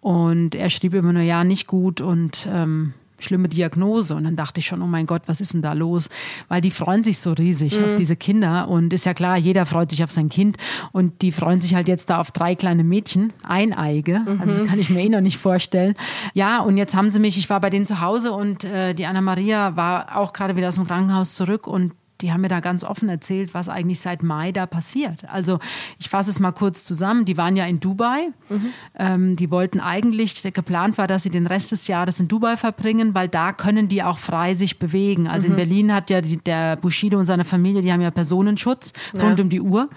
Und 0.00 0.56
er 0.56 0.70
schrieb 0.70 0.94
immer 0.94 1.12
nur, 1.12 1.22
ja, 1.22 1.44
nicht 1.44 1.68
gut 1.68 2.00
und 2.00 2.48
ähm, 2.52 2.94
schlimme 3.18 3.48
Diagnose. 3.48 4.14
Und 4.14 4.24
dann 4.24 4.36
dachte 4.36 4.60
ich 4.60 4.66
schon, 4.66 4.82
oh 4.82 4.86
mein 4.86 5.06
Gott, 5.06 5.22
was 5.26 5.40
ist 5.40 5.54
denn 5.54 5.62
da 5.62 5.72
los? 5.72 6.08
Weil 6.48 6.60
die 6.60 6.70
freuen 6.70 7.04
sich 7.04 7.18
so 7.18 7.32
riesig 7.32 7.78
mhm. 7.78 7.84
auf 7.84 7.96
diese 7.96 8.16
Kinder. 8.16 8.68
Und 8.68 8.92
ist 8.92 9.06
ja 9.06 9.14
klar, 9.14 9.36
jeder 9.36 9.66
freut 9.66 9.90
sich 9.90 10.02
auf 10.04 10.10
sein 10.10 10.28
Kind. 10.28 10.56
Und 10.92 11.22
die 11.22 11.32
freuen 11.32 11.60
sich 11.60 11.74
halt 11.74 11.88
jetzt 11.88 12.10
da 12.10 12.20
auf 12.20 12.30
drei 12.30 12.54
kleine 12.54 12.84
Mädchen, 12.84 13.32
eineige. 13.42 14.20
Mhm. 14.20 14.40
Also 14.40 14.58
das 14.58 14.68
kann 14.68 14.78
ich 14.78 14.90
mir 14.90 15.02
eh 15.02 15.08
noch 15.08 15.20
nicht 15.20 15.38
vorstellen. 15.38 15.94
Ja, 16.34 16.60
und 16.60 16.76
jetzt 16.76 16.94
haben 16.94 17.10
sie 17.10 17.20
mich, 17.20 17.38
ich 17.38 17.50
war 17.50 17.60
bei 17.60 17.70
denen 17.70 17.86
zu 17.86 18.00
Hause 18.00 18.32
und 18.32 18.64
äh, 18.64 18.94
die 18.94 19.06
Anna-Maria 19.06 19.76
war 19.76 20.16
auch 20.16 20.32
gerade 20.32 20.56
wieder 20.56 20.68
aus 20.68 20.76
dem 20.76 20.86
Krankenhaus 20.86 21.34
zurück 21.34 21.66
und 21.66 21.92
die 22.20 22.32
haben 22.32 22.40
mir 22.40 22.48
da 22.48 22.60
ganz 22.60 22.84
offen 22.84 23.08
erzählt, 23.08 23.52
was 23.54 23.68
eigentlich 23.68 24.00
seit 24.00 24.22
Mai 24.22 24.52
da 24.52 24.66
passiert. 24.66 25.28
Also 25.28 25.58
ich 25.98 26.08
fasse 26.08 26.30
es 26.30 26.40
mal 26.40 26.52
kurz 26.52 26.84
zusammen. 26.84 27.24
Die 27.24 27.36
waren 27.36 27.56
ja 27.56 27.66
in 27.66 27.80
Dubai. 27.80 28.28
Mhm. 28.48 28.70
Ähm, 28.98 29.36
die 29.36 29.50
wollten 29.50 29.80
eigentlich, 29.80 30.42
geplant 30.42 30.96
war, 30.98 31.06
dass 31.06 31.24
sie 31.24 31.30
den 31.30 31.46
Rest 31.46 31.72
des 31.72 31.88
Jahres 31.88 32.20
in 32.20 32.28
Dubai 32.28 32.56
verbringen, 32.56 33.14
weil 33.14 33.28
da 33.28 33.52
können 33.52 33.88
die 33.88 34.02
auch 34.02 34.18
frei 34.18 34.54
sich 34.54 34.78
bewegen. 34.78 35.26
Also 35.26 35.46
mhm. 35.46 35.52
in 35.52 35.56
Berlin 35.56 35.94
hat 35.94 36.10
ja 36.10 36.20
die, 36.20 36.38
der 36.38 36.76
Bushido 36.76 37.18
und 37.18 37.26
seine 37.26 37.44
Familie, 37.44 37.82
die 37.82 37.92
haben 37.92 38.00
ja 38.00 38.10
Personenschutz 38.10 38.92
ja. 39.12 39.20
rund 39.20 39.40
um 39.40 39.50
die 39.50 39.60
Uhr. 39.60 39.88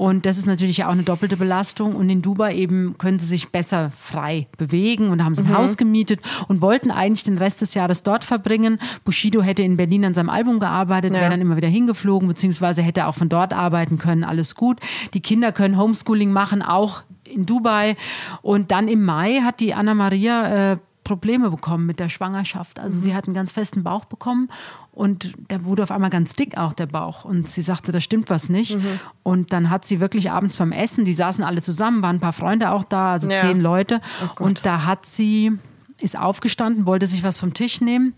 Und 0.00 0.24
das 0.24 0.38
ist 0.38 0.46
natürlich 0.46 0.82
auch 0.86 0.92
eine 0.92 1.02
doppelte 1.02 1.36
Belastung. 1.36 1.94
Und 1.94 2.08
in 2.08 2.22
Dubai 2.22 2.54
eben 2.54 2.96
können 2.96 3.18
sie 3.18 3.26
sich 3.26 3.50
besser 3.50 3.90
frei 3.90 4.46
bewegen 4.56 5.10
und 5.10 5.22
haben 5.22 5.34
sie 5.34 5.42
ein 5.42 5.48
mhm. 5.48 5.58
Haus 5.58 5.76
gemietet 5.76 6.20
und 6.48 6.62
wollten 6.62 6.90
eigentlich 6.90 7.24
den 7.24 7.36
Rest 7.36 7.60
des 7.60 7.74
Jahres 7.74 8.02
dort 8.02 8.24
verbringen. 8.24 8.78
Bushido 9.04 9.42
hätte 9.42 9.62
in 9.62 9.76
Berlin 9.76 10.06
an 10.06 10.14
seinem 10.14 10.30
Album 10.30 10.58
gearbeitet, 10.58 11.12
ja. 11.12 11.20
wäre 11.20 11.30
dann 11.32 11.42
immer 11.42 11.58
wieder 11.58 11.68
hingeflogen, 11.68 12.28
beziehungsweise 12.28 12.80
hätte 12.80 13.08
auch 13.08 13.14
von 13.14 13.28
dort 13.28 13.52
arbeiten 13.52 13.98
können. 13.98 14.24
Alles 14.24 14.54
gut. 14.54 14.80
Die 15.12 15.20
Kinder 15.20 15.52
können 15.52 15.76
Homeschooling 15.76 16.32
machen, 16.32 16.62
auch 16.62 17.02
in 17.24 17.44
Dubai. 17.44 17.94
Und 18.40 18.70
dann 18.70 18.88
im 18.88 19.04
Mai 19.04 19.42
hat 19.42 19.60
die 19.60 19.74
Anna 19.74 19.92
Maria 19.92 20.72
äh, 20.72 20.76
Probleme 21.04 21.50
bekommen 21.50 21.84
mit 21.84 22.00
der 22.00 22.08
Schwangerschaft. 22.08 22.80
Also 22.80 22.96
mhm. 22.96 23.02
sie 23.02 23.14
hat 23.14 23.26
einen 23.26 23.34
ganz 23.34 23.52
festen 23.52 23.82
Bauch 23.82 24.06
bekommen 24.06 24.48
und 24.92 25.32
der 25.50 25.64
wurde 25.64 25.82
auf 25.82 25.90
einmal 25.90 26.10
ganz 26.10 26.34
dick 26.34 26.58
auch 26.58 26.72
der 26.72 26.86
Bauch. 26.86 27.24
Und 27.24 27.48
sie 27.48 27.62
sagte, 27.62 27.92
da 27.92 28.00
stimmt 28.00 28.28
was 28.28 28.48
nicht. 28.48 28.76
Mhm. 28.76 29.00
Und 29.22 29.52
dann 29.52 29.70
hat 29.70 29.84
sie 29.84 30.00
wirklich 30.00 30.30
abends 30.30 30.56
beim 30.56 30.72
Essen, 30.72 31.04
die 31.04 31.12
saßen 31.12 31.44
alle 31.44 31.62
zusammen, 31.62 32.02
waren 32.02 32.16
ein 32.16 32.20
paar 32.20 32.32
Freunde 32.32 32.70
auch 32.70 32.84
da, 32.84 33.12
also 33.12 33.30
ja. 33.30 33.36
zehn 33.36 33.60
Leute. 33.60 34.00
Oh 34.38 34.44
und 34.44 34.66
da 34.66 34.84
hat 34.84 35.06
sie 35.06 35.52
ist 36.00 36.18
aufgestanden, 36.18 36.86
wollte 36.86 37.06
sich 37.06 37.22
was 37.22 37.38
vom 37.38 37.52
Tisch 37.52 37.80
nehmen 37.80 38.14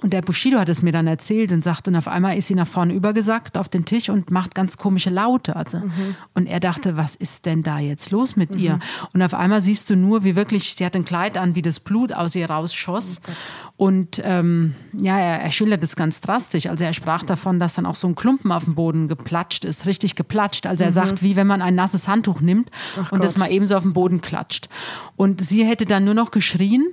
und 0.00 0.12
der 0.12 0.22
Bushido 0.22 0.58
hat 0.58 0.68
es 0.68 0.80
mir 0.80 0.92
dann 0.92 1.08
erzählt 1.08 1.50
und 1.50 1.64
sagt, 1.64 1.88
und 1.88 1.96
auf 1.96 2.06
einmal 2.06 2.36
ist 2.36 2.46
sie 2.46 2.54
nach 2.54 2.68
vorne 2.68 2.92
übergesackt 2.92 3.58
auf 3.58 3.68
den 3.68 3.84
Tisch 3.84 4.10
und 4.10 4.30
macht 4.30 4.54
ganz 4.54 4.76
komische 4.76 5.10
Laute. 5.10 5.56
Also. 5.56 5.78
Mhm. 5.78 6.14
Und 6.34 6.46
er 6.46 6.60
dachte, 6.60 6.96
was 6.96 7.16
ist 7.16 7.46
denn 7.46 7.64
da 7.64 7.80
jetzt 7.80 8.12
los 8.12 8.36
mit 8.36 8.52
mhm. 8.52 8.58
ihr? 8.58 8.78
Und 9.12 9.22
auf 9.22 9.34
einmal 9.34 9.60
siehst 9.60 9.90
du 9.90 9.96
nur, 9.96 10.22
wie 10.22 10.36
wirklich, 10.36 10.76
sie 10.76 10.86
hat 10.86 10.94
ein 10.94 11.04
Kleid 11.04 11.36
an, 11.36 11.56
wie 11.56 11.62
das 11.62 11.80
Blut 11.80 12.12
aus 12.12 12.36
ihr 12.36 12.48
rausschoss. 12.48 13.20
Oh 13.26 13.32
und 13.76 14.20
ähm, 14.24 14.74
ja, 14.92 15.18
er, 15.18 15.40
er 15.40 15.50
schildert 15.50 15.82
es 15.82 15.96
ganz 15.96 16.20
drastisch. 16.20 16.66
Also 16.66 16.84
er 16.84 16.92
sprach 16.92 17.24
davon, 17.24 17.58
dass 17.58 17.74
dann 17.74 17.86
auch 17.86 17.96
so 17.96 18.06
ein 18.06 18.14
Klumpen 18.14 18.52
auf 18.52 18.64
dem 18.64 18.76
Boden 18.76 19.08
geplatscht 19.08 19.64
ist, 19.64 19.86
richtig 19.86 20.14
geplatscht. 20.14 20.66
Also 20.66 20.84
er 20.84 20.90
mhm. 20.90 20.94
sagt, 20.94 21.22
wie 21.24 21.34
wenn 21.34 21.48
man 21.48 21.60
ein 21.60 21.74
nasses 21.74 22.06
Handtuch 22.06 22.40
nimmt 22.40 22.70
Ach 22.94 23.10
und 23.10 23.18
Gott. 23.18 23.24
das 23.24 23.36
mal 23.36 23.50
ebenso 23.50 23.76
auf 23.76 23.82
den 23.82 23.94
Boden 23.94 24.20
klatscht. 24.20 24.68
Und 25.16 25.40
sie 25.40 25.64
hätte 25.64 25.86
dann 25.86 26.04
nur 26.04 26.14
noch 26.14 26.30
geschrien. 26.30 26.86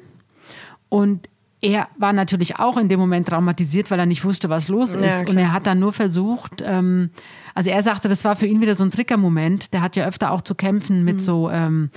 Und 0.90 1.30
er 1.62 1.88
war 1.98 2.14
natürlich 2.14 2.60
auch 2.60 2.78
in 2.78 2.90
dem 2.90 3.00
Moment 3.00 3.28
traumatisiert, 3.28 3.90
weil 3.90 4.00
er 4.00 4.06
nicht 4.06 4.24
wusste, 4.24 4.50
was 4.50 4.68
los 4.68 4.94
ist. 4.94 5.22
Ja, 5.22 5.28
und 5.30 5.38
er 5.38 5.52
hat 5.52 5.66
dann 5.66 5.80
nur 5.80 5.94
versucht, 5.94 6.62
ähm, 6.64 7.10
also 7.54 7.70
er 7.70 7.82
sagte, 7.82 8.10
das 8.10 8.26
war 8.26 8.36
für 8.36 8.46
ihn 8.46 8.62
wieder 8.62 8.76
so 8.76 8.84
ein 8.84 8.92
Triggermoment. 8.92 9.74
Der 9.74 9.82
hat 9.82 9.96
ja 9.96 10.06
öfter 10.06 10.32
auch 10.32 10.42
zu 10.42 10.56
kämpfen 10.56 11.04
mit 11.04 11.16
mhm. 11.16 11.20
so 11.20 11.50
ähm, 11.50 11.90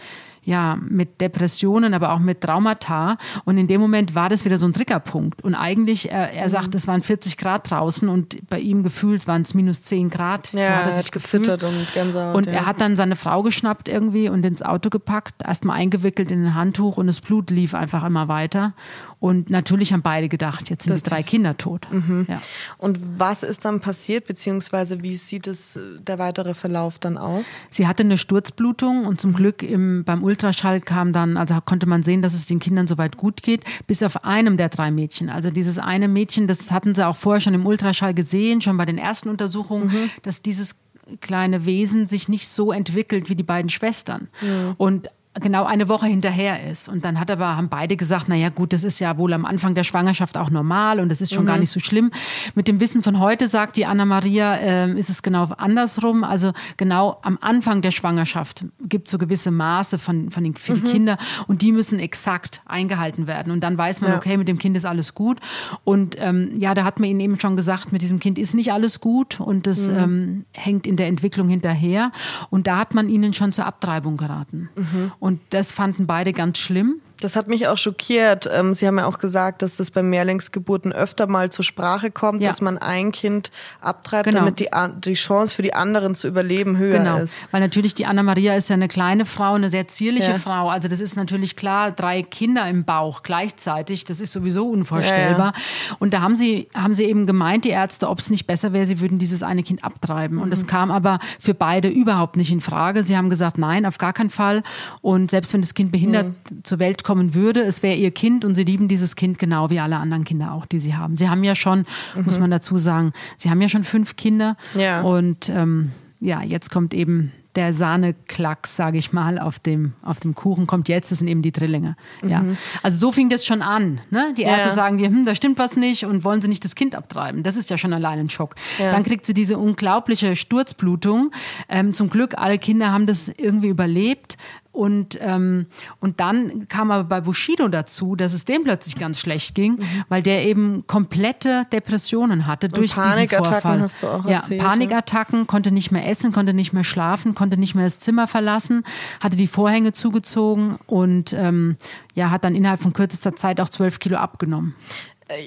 ja, 0.49 0.79
mit 0.81 1.21
Depressionen, 1.21 1.93
aber 1.93 2.15
auch 2.15 2.21
mit 2.21 2.41
Traumata. 2.41 3.19
Und 3.45 3.59
in 3.59 3.67
dem 3.67 3.83
Moment 3.83 4.15
war 4.15 4.31
das 4.31 4.47
wieder 4.47 4.57
so 4.57 4.67
ein 4.67 4.73
Triggerpunkt. 4.73 5.45
Und 5.45 5.55
eigentlich, 5.55 6.11
er, 6.11 6.33
er 6.33 6.47
mhm. 6.47 6.49
sagt, 6.49 6.75
es 6.75 6.87
waren 6.87 7.03
40 7.03 7.37
Grad 7.37 7.71
draußen 7.71 8.09
und 8.09 8.49
bei 8.49 8.59
ihm 8.59 8.83
gefühlt 8.83 9.27
waren 9.27 9.43
es 9.43 9.53
minus 9.53 9.83
10 9.83 10.09
Grad. 10.09 10.51
Ja, 10.55 10.61
so 10.61 10.73
hat 10.73 10.87
er, 10.87 10.95
sich 10.95 11.05
hat 11.05 11.13
gezittert 11.13 11.65
und 11.65 11.93
Gänsehaut. 11.93 12.35
Und 12.35 12.47
ja. 12.47 12.53
er 12.53 12.67
hat 12.67 12.81
dann 12.81 12.97
seine 12.97 13.15
Frau 13.15 13.43
geschnappt 13.43 13.91
irgendwie 13.91 14.31
und 14.31 14.43
ins 14.43 14.63
Auto 14.63 14.89
gepackt, 14.89 15.43
erstmal 15.45 15.77
eingewickelt 15.77 16.31
in 16.31 16.47
ein 16.47 16.55
Handtuch 16.55 16.97
und 16.97 17.09
das 17.09 17.21
Blut 17.21 17.51
lief 17.51 17.75
einfach 17.75 18.03
immer 18.03 18.29
weiter. 18.29 18.73
Und 19.21 19.51
natürlich 19.51 19.93
haben 19.93 20.03
beide 20.03 20.29
gedacht, 20.29 20.71
jetzt 20.71 20.85
sind 20.85 20.95
das 20.95 21.03
die 21.03 21.11
drei 21.11 21.23
Kinder 21.23 21.57
tot. 21.57 21.89
Mhm. 21.91 22.27
Ja. 22.29 22.41
Und 22.77 23.01
was 23.19 23.43
ist 23.43 23.65
dann 23.65 23.81
passiert, 23.81 24.27
beziehungsweise 24.27 25.03
wie 25.03 25.17
sieht 25.17 25.49
es 25.49 25.77
äh, 25.77 25.81
der 26.01 26.21
weitere 26.21 26.55
Verlauf 26.55 26.99
dann 26.99 27.19
aus? 27.19 27.45
Sie 27.71 27.89
hatte 27.89 28.05
eine 28.05 28.17
Sturzblutung 28.17 29.07
und 29.07 29.21
zum 29.21 29.33
Glück 29.33 29.65
im, 29.65 30.05
beim 30.05 30.23
Ultraschall 30.23 30.81
kam 30.81 31.13
dann, 31.13 31.37
also 31.37 31.59
konnte 31.65 31.87
man 31.87 32.05
sehen, 32.05 32.23
dass 32.23 32.35
es 32.35 32.47
den 32.47 32.61
Kindern 32.61 32.87
soweit 32.87 33.17
gut 33.17 33.43
geht, 33.43 33.65
bis 33.89 34.05
auf 34.05 34.25
einem 34.25 34.57
der 34.57 34.69
drei 34.69 34.93
Mädchen. 34.93 35.31
Also 35.31 35.51
dieses 35.51 35.79
eine 35.79 36.07
Mädchen, 36.07 36.47
das 36.47 36.71
hatten 36.71 36.95
sie 36.95 37.05
auch 37.05 37.17
vorher 37.17 37.41
schon 37.41 37.55
im 37.55 37.67
Ultraschall 37.67 38.15
gesehen, 38.15 38.61
schon 38.61 38.77
bei 38.77 38.87
den 38.87 38.99
ersten 38.99 39.31
Untersuchungen, 39.31 39.89
mhm. 39.89 40.11
dass 40.23 40.43
dieses 40.43 40.77
kleine 41.21 41.65
Wesen 41.65 42.07
sich 42.07 42.29
nicht 42.29 42.49
so 42.49 42.71
entwickelt 42.71 43.29
wie 43.31 43.35
die 43.35 43.43
beiden 43.43 43.71
Schwestern. 43.71 44.29
Mhm. 44.41 44.75
Und 44.77 45.09
genau 45.41 45.65
eine 45.65 45.89
Woche 45.89 46.07
hinterher 46.07 46.71
ist. 46.71 46.89
Und 46.89 47.05
dann 47.05 47.19
hat 47.19 47.31
aber, 47.31 47.57
haben 47.57 47.69
beide 47.69 47.97
gesagt, 47.97 48.29
naja 48.29 48.49
gut, 48.49 48.73
das 48.73 48.85
ist 48.85 48.99
ja 48.99 49.19
wohl 49.19 49.33
am 49.33 49.45
Anfang 49.45 49.75
der 49.75 49.85
Schwangerschaft 49.85 50.37
auch 50.37 50.51
normal 50.51 51.01
und 51.01 51.09
das 51.09 51.21
ist 51.21 51.35
schon 51.35 51.45
mhm. 51.45 51.49
gar 51.49 51.59
nicht 51.59 51.71
so 51.71 51.81
schlimm. 51.81 52.11
Mit 52.55 52.69
dem 52.69 52.81
Wissen 52.81 53.03
von 53.03 53.19
heute 53.19 53.47
sagt 53.47 53.77
die 53.77 53.87
Anna-Maria, 53.87 54.55
äh, 54.57 54.99
ist 54.99 55.11
es 55.11 55.23
genau 55.23 55.45
andersrum. 55.57 56.25
Also 56.25 56.53
genau 56.77 57.19
am 57.23 57.39
Anfang 57.41 57.83
der 57.83 57.91
Schwangerschaft 57.91 58.65
gibt 58.81 59.09
es 59.09 59.13
so 59.13 59.19
gewisse 59.19 59.51
Maße 59.51 59.99
von, 59.99 60.31
von 60.31 60.45
den, 60.45 60.55
für 60.55 60.75
mhm. 60.75 60.85
die 60.85 60.91
Kinder 60.91 61.19
und 61.47 61.63
die 61.63 61.73
müssen 61.73 61.99
exakt 61.99 62.61
eingehalten 62.67 63.27
werden. 63.27 63.53
Und 63.53 63.61
dann 63.61 63.79
weiß 63.79 64.01
man, 64.01 64.13
ja. 64.13 64.17
okay, 64.17 64.37
mit 64.37 64.49
dem 64.49 64.59
Kind 64.59 64.77
ist 64.77 64.87
alles 64.87 65.15
gut. 65.15 65.39
Und 65.85 66.17
ähm, 66.19 66.53
ja, 66.59 66.75
da 66.75 66.85
hat 66.85 67.01
man 67.01 67.09
ihnen 67.09 67.21
eben 67.21 67.41
schon 67.41 67.57
gesagt, 67.57 67.93
mit 67.93 68.03
diesem 68.03 68.19
Kind 68.19 68.39
ist 68.39 68.55
nicht 68.55 68.73
alles 68.73 69.01
gut 69.01 69.41
und 69.41 69.67
das 69.67 69.91
mhm. 69.91 69.97
ähm, 69.99 70.45
hängt 70.55 70.87
in 70.87 70.97
der 70.97 71.07
Entwicklung 71.07 71.49
hinterher. 71.49 72.13
Und 72.51 72.67
da 72.67 72.79
hat 72.79 72.95
man 72.95 73.09
ihnen 73.09 73.33
schon 73.33 73.53
zur 73.53 73.67
Abtreibung 73.67 74.17
geraten. 74.17 74.69
Mhm. 74.77 75.13
Und 75.29 75.41
das 75.51 75.73
fanden 75.73 76.07
beide 76.07 76.33
ganz 76.33 76.57
schlimm. 76.57 77.03
Das 77.21 77.35
hat 77.35 77.49
mich 77.49 77.67
auch 77.67 77.79
schockiert. 77.79 78.49
Ähm, 78.53 78.75
Sie 78.75 78.87
haben 78.87 78.99
ja 78.99 79.07
auch 79.07 79.19
gesagt, 79.19 79.63
dass 79.63 79.77
das 79.77 79.91
bei 79.91 80.03
Mehrlingsgeburten 80.03 80.93
öfter 80.93 81.27
mal 81.27 81.51
zur 81.51 81.65
Sprache 81.65 82.11
kommt, 82.11 82.43
ja. 82.43 82.49
dass 82.49 82.61
man 82.61 82.79
ein 82.79 83.11
Kind 83.11 83.51
abtreibt, 83.81 84.25
genau. 84.25 84.39
damit 84.41 84.61
die, 84.61 84.69
die 85.05 85.15
Chance 85.15 85.57
für 85.57 85.63
die 85.63 85.75
anderen 85.75 86.15
zu 86.15 86.29
überleben 86.29 86.79
höher 86.79 86.99
genau. 86.99 87.19
ist. 87.19 87.41
Weil 87.51 87.61
natürlich 87.61 87.95
die 87.95 88.07
Anna-Maria 88.07 88.55
ist 88.55 88.69
ja 88.69 88.75
eine 88.75 88.89
kleine 88.89 89.25
Frau, 89.25 89.55
eine 89.55 89.69
sehr 89.69 89.89
zierliche 89.89 90.33
ja. 90.33 90.39
Frau. 90.39 90.69
Also 90.69 90.87
das 90.87 91.01
ist 91.01 91.17
natürlich 91.17 91.57
klar, 91.57 91.91
drei 91.91 92.23
Kinder 92.23 92.69
im 92.69 92.85
Bauch 92.85 93.23
gleichzeitig, 93.23 94.05
das 94.05 94.21
ist 94.21 94.33
sowieso 94.33 94.69
unvorstellbar. 94.69 95.53
Ja, 95.57 95.97
Und 95.99 96.15
da 96.15 96.21
haben 96.21 96.37
sie, 96.37 96.69
haben 96.75 96.95
sie 96.95 97.05
eben 97.05 97.27
gemeint, 97.27 97.65
die 97.65 97.71
Ärzte, 97.71 98.09
ob 98.09 98.21
es 98.21 98.31
nicht 98.31 98.47
besser 98.47 98.73
wäre, 98.73 98.87
sie 98.87 99.01
würden 99.01 99.19
dieses 99.19 99.43
eine 99.43 99.65
Kind 99.65 99.83
abtreiben. 99.83 100.39
Und 100.39 100.51
das 100.51 100.63
mhm. 100.63 100.69
kam 100.69 100.91
aber 100.93 101.19
für 101.41 101.55
beide 101.55 101.89
überhaupt 101.89 102.37
nicht 102.37 102.53
in 102.53 102.61
Frage. 102.61 103.03
Sie 103.03 103.17
haben 103.17 103.29
gesagt, 103.29 103.59
nein, 103.59 103.87
auf 103.87 103.99
gar 103.99 104.13
keinen 104.13 104.31
Fall. 104.31 104.63
Und 105.01 105.33
selbst 105.33 105.53
wenn 105.53 105.63
das 105.63 105.75
Kind 105.75 105.91
behindert 105.91 106.29
mhm. 106.29 106.65
zur 106.65 106.79
Welt 106.79 107.03
kommt, 107.03 107.08
kommen 107.09 107.33
würde, 107.33 107.63
es 107.63 107.83
wäre 107.83 107.97
ihr 107.97 108.11
Kind 108.11 108.45
und 108.45 108.55
sie 108.55 108.65
lieben 108.65 108.87
dieses 108.87 109.17
Kind 109.17 109.39
genau 109.39 109.71
wie 109.71 109.81
alle 109.81 109.97
anderen 109.97 110.25
Kinder 110.25 110.53
auch, 110.53 110.67
die 110.67 110.79
sie 110.79 110.95
haben. 110.95 111.17
Sie 111.17 111.31
haben 111.31 111.43
ja 111.43 111.55
schon, 111.55 111.87
mhm. 112.15 112.25
muss 112.27 112.39
man 112.39 112.51
dazu 112.51 112.77
sagen, 112.77 113.15
sie 113.39 113.49
haben 113.49 113.63
ja 113.63 113.71
schon 113.71 113.83
fünf 113.83 114.17
Kinder 114.17 114.59
ja. 114.75 115.01
und 115.01 115.49
ähm, 115.49 115.93
ja, 116.21 116.43
jetzt 116.43 116.71
kommt 116.71 116.93
eben 116.93 117.33
der 117.57 117.73
Sahneklacks, 117.73 118.77
sage 118.77 118.99
ich 118.99 119.15
mal, 119.15 119.39
auf 119.39 119.59
dem, 119.59 119.95
auf 120.03 120.21
dem 120.21 120.35
Kuchen 120.35 120.67
kommt 120.67 120.91
jetzt, 120.91 121.11
das 121.11 121.21
sind 121.21 121.29
eben 121.29 121.41
die 121.41 121.51
Drillinge. 121.51 121.97
Ja. 122.23 122.41
Mhm. 122.41 122.59
Also 122.83 122.99
so 122.99 123.11
fing 123.11 123.31
das 123.31 123.47
schon 123.47 123.63
an. 123.63 124.03
Ne? 124.11 124.35
Die 124.37 124.43
Ärzte 124.43 124.69
ja. 124.69 124.75
sagen 124.75 124.99
dir, 124.99 125.07
hm, 125.09 125.25
da 125.25 125.35
stimmt 125.35 125.59
was 125.59 125.77
nicht 125.77 126.05
und 126.05 126.25
wollen 126.25 126.43
sie 126.43 126.49
nicht 126.49 126.63
das 126.63 126.75
Kind 126.75 126.95
abtreiben. 126.95 127.43
Das 127.43 127.57
ist 127.57 127.71
ja 127.71 127.79
schon 127.79 127.95
allein 127.95 128.19
ein 128.19 128.29
Schock. 128.29 128.55
Ja. 128.79 128.93
Dann 128.93 129.03
kriegt 129.03 129.25
sie 129.25 129.33
diese 129.33 129.57
unglaubliche 129.57 130.37
Sturzblutung. 130.37 131.31
Ähm, 131.71 131.95
zum 131.95 132.11
Glück, 132.11 132.37
alle 132.37 132.59
Kinder 132.59 132.93
haben 132.93 133.07
das 133.07 133.29
irgendwie 133.29 133.69
überlebt. 133.69 134.37
Und, 134.79 135.19
ähm, 135.21 135.67
und 135.99 136.21
dann 136.21 136.69
kam 136.69 136.93
aber 136.93 137.03
bei 137.03 137.21
Bushido 137.21 137.67
dazu, 137.67 138.15
dass 138.15 138.33
es 138.33 138.45
dem 138.45 138.63
plötzlich 138.63 138.97
ganz 138.97 139.19
schlecht 139.19 139.57
ging, 139.57 139.73
mhm. 139.73 140.05
weil 140.09 140.23
der 140.23 140.45
eben 140.45 140.87
komplette 140.87 141.67
Depressionen 141.73 142.47
hatte 142.47 142.69
durch 142.69 142.97
und 142.97 143.05
diesen 143.05 143.29
Vorfall. 143.29 143.81
Hast 143.81 144.05
du 144.05 144.07
auch 144.07 144.25
ja, 144.25 144.37
erzählt, 144.37 144.63
Panikattacken, 144.63 145.49
konnte 145.49 145.73
nicht 145.73 145.91
mehr 145.91 146.09
essen, 146.09 146.31
konnte 146.31 146.55
nicht 146.55 146.73
mehr 146.73 146.85
schlafen, 146.85 147.35
konnte 147.35 147.57
nicht 147.57 147.75
mehr 147.75 147.87
das 147.87 147.99
Zimmer 147.99 148.29
verlassen, 148.29 148.85
hatte 149.19 149.37
die 149.37 149.49
Vorhänge 149.49 149.93
zugezogen 149.93 150.79
und 150.87 151.33
ähm, 151.33 151.77
ja, 152.15 152.31
hat 152.31 152.45
dann 152.45 152.55
innerhalb 152.55 152.79
von 152.79 152.93
kürzester 152.93 153.35
Zeit 153.35 153.61
auch 153.61 153.71
zwölf 153.71 153.99
Kilo 153.99 154.19
abgenommen. 154.19 154.77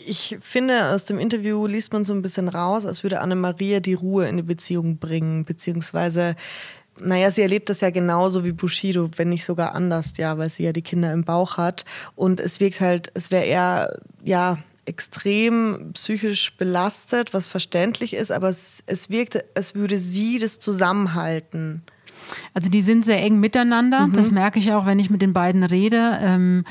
Ich 0.06 0.38
finde, 0.42 0.90
aus 0.90 1.06
dem 1.06 1.20
Interview 1.20 1.66
liest 1.68 1.94
man 1.94 2.04
so 2.04 2.14
ein 2.14 2.22
bisschen 2.22 2.50
raus, 2.50 2.86
als 2.86 3.02
würde 3.04 3.22
Anne-Maria 3.22 3.80
die 3.80 3.94
Ruhe 3.94 4.28
in 4.28 4.36
die 4.36 4.44
Beziehung 4.44 4.98
bringen, 4.98 5.46
beziehungsweise 5.46 6.36
naja, 7.04 7.32
sie 7.32 7.42
erlebt 7.42 7.70
das 7.70 7.82
ja 7.82 7.90
genauso 7.90 8.46
wie 8.46 8.52
Bushido, 8.52 9.10
wenn 9.18 9.30
nicht 9.30 9.46
sogar 9.46 9.76
anders, 9.76 10.14
ja, 10.18 10.38
weil 10.38 10.50
sie 10.50 10.64
ja 10.64 10.74
die 10.74 10.82
Kinder 10.82 11.12
im 11.14 11.24
Bauch 11.24 11.58
hat. 11.58 11.86
Und 12.16 12.40
es 12.40 12.60
wirkt 12.60 12.82
halt, 12.82 13.12
es 13.14 13.32
wäre 13.32 13.46
eher, 13.46 14.00
ja, 14.24 14.58
extrem 14.86 15.92
psychisch 15.94 16.58
belastet, 16.58 17.34
was 17.34 17.48
verständlich 17.48 18.14
ist, 18.14 18.32
aber 18.32 18.50
es, 18.50 18.84
es 18.88 19.10
wirkte, 19.10 19.46
als 19.56 19.76
würde 19.76 20.00
sie 20.00 20.40
das 20.40 20.60
zusammenhalten. 20.60 21.84
Also 22.54 22.70
die 22.70 22.82
sind 22.82 23.06
sehr 23.06 23.22
eng 23.22 23.40
miteinander, 23.40 24.08
mhm. 24.08 24.14
das 24.14 24.32
merke 24.32 24.60
ich 24.60 24.74
auch, 24.74 24.86
wenn 24.86 25.00
ich 25.00 25.10
mit 25.10 25.22
den 25.22 25.34
beiden 25.34 25.64
rede. 25.64 26.18
Ähm, 26.22 26.66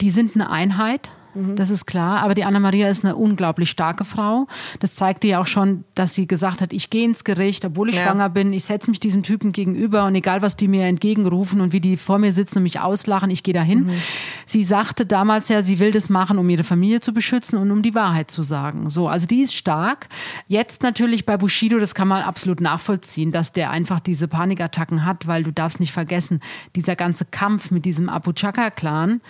die 0.00 0.10
sind 0.10 0.34
eine 0.34 0.50
Einheit. 0.50 1.10
Mhm. 1.34 1.56
Das 1.56 1.70
ist 1.70 1.86
klar. 1.86 2.20
Aber 2.20 2.34
die 2.34 2.44
Anna-Maria 2.44 2.88
ist 2.88 3.04
eine 3.04 3.16
unglaublich 3.16 3.70
starke 3.70 4.04
Frau. 4.04 4.46
Das 4.80 4.94
zeigt 4.94 5.24
ihr 5.24 5.40
auch 5.40 5.46
schon, 5.46 5.84
dass 5.94 6.14
sie 6.14 6.26
gesagt 6.26 6.60
hat, 6.60 6.72
ich 6.72 6.90
gehe 6.90 7.04
ins 7.04 7.24
Gericht, 7.24 7.64
obwohl 7.64 7.88
ich 7.88 7.96
ja. 7.96 8.04
schwanger 8.04 8.28
bin. 8.28 8.52
Ich 8.52 8.64
setze 8.64 8.90
mich 8.90 9.00
diesen 9.00 9.22
Typen 9.22 9.52
gegenüber 9.52 10.04
und 10.06 10.14
egal, 10.14 10.42
was 10.42 10.56
die 10.56 10.68
mir 10.68 10.86
entgegenrufen 10.86 11.60
und 11.60 11.72
wie 11.72 11.80
die 11.80 11.96
vor 11.96 12.18
mir 12.18 12.32
sitzen 12.32 12.58
und 12.58 12.64
mich 12.64 12.80
auslachen, 12.80 13.30
ich 13.30 13.42
gehe 13.42 13.54
dahin. 13.54 13.86
Mhm. 13.86 13.92
Sie 14.46 14.64
sagte 14.64 15.06
damals 15.06 15.48
ja, 15.48 15.62
sie 15.62 15.78
will 15.78 15.92
das 15.92 16.08
machen, 16.08 16.38
um 16.38 16.48
ihre 16.48 16.64
Familie 16.64 17.00
zu 17.00 17.12
beschützen 17.12 17.58
und 17.58 17.70
um 17.70 17.82
die 17.82 17.94
Wahrheit 17.94 18.30
zu 18.30 18.42
sagen. 18.42 18.90
So, 18.90 19.08
also 19.08 19.26
die 19.26 19.42
ist 19.42 19.54
stark. 19.54 20.08
Jetzt 20.48 20.82
natürlich 20.82 21.26
bei 21.26 21.36
Bushido, 21.36 21.78
das 21.78 21.94
kann 21.94 22.08
man 22.08 22.22
absolut 22.22 22.60
nachvollziehen, 22.60 23.32
dass 23.32 23.52
der 23.52 23.70
einfach 23.70 24.00
diese 24.00 24.28
Panikattacken 24.28 25.04
hat, 25.04 25.26
weil 25.26 25.42
du 25.42 25.52
darfst 25.52 25.80
nicht 25.80 25.92
vergessen, 25.92 26.40
dieser 26.76 26.96
ganze 26.96 27.24
Kampf 27.24 27.70
mit 27.70 27.84
diesem 27.84 28.08
Abu 28.08 28.32
Chaka-Clan, 28.32 29.20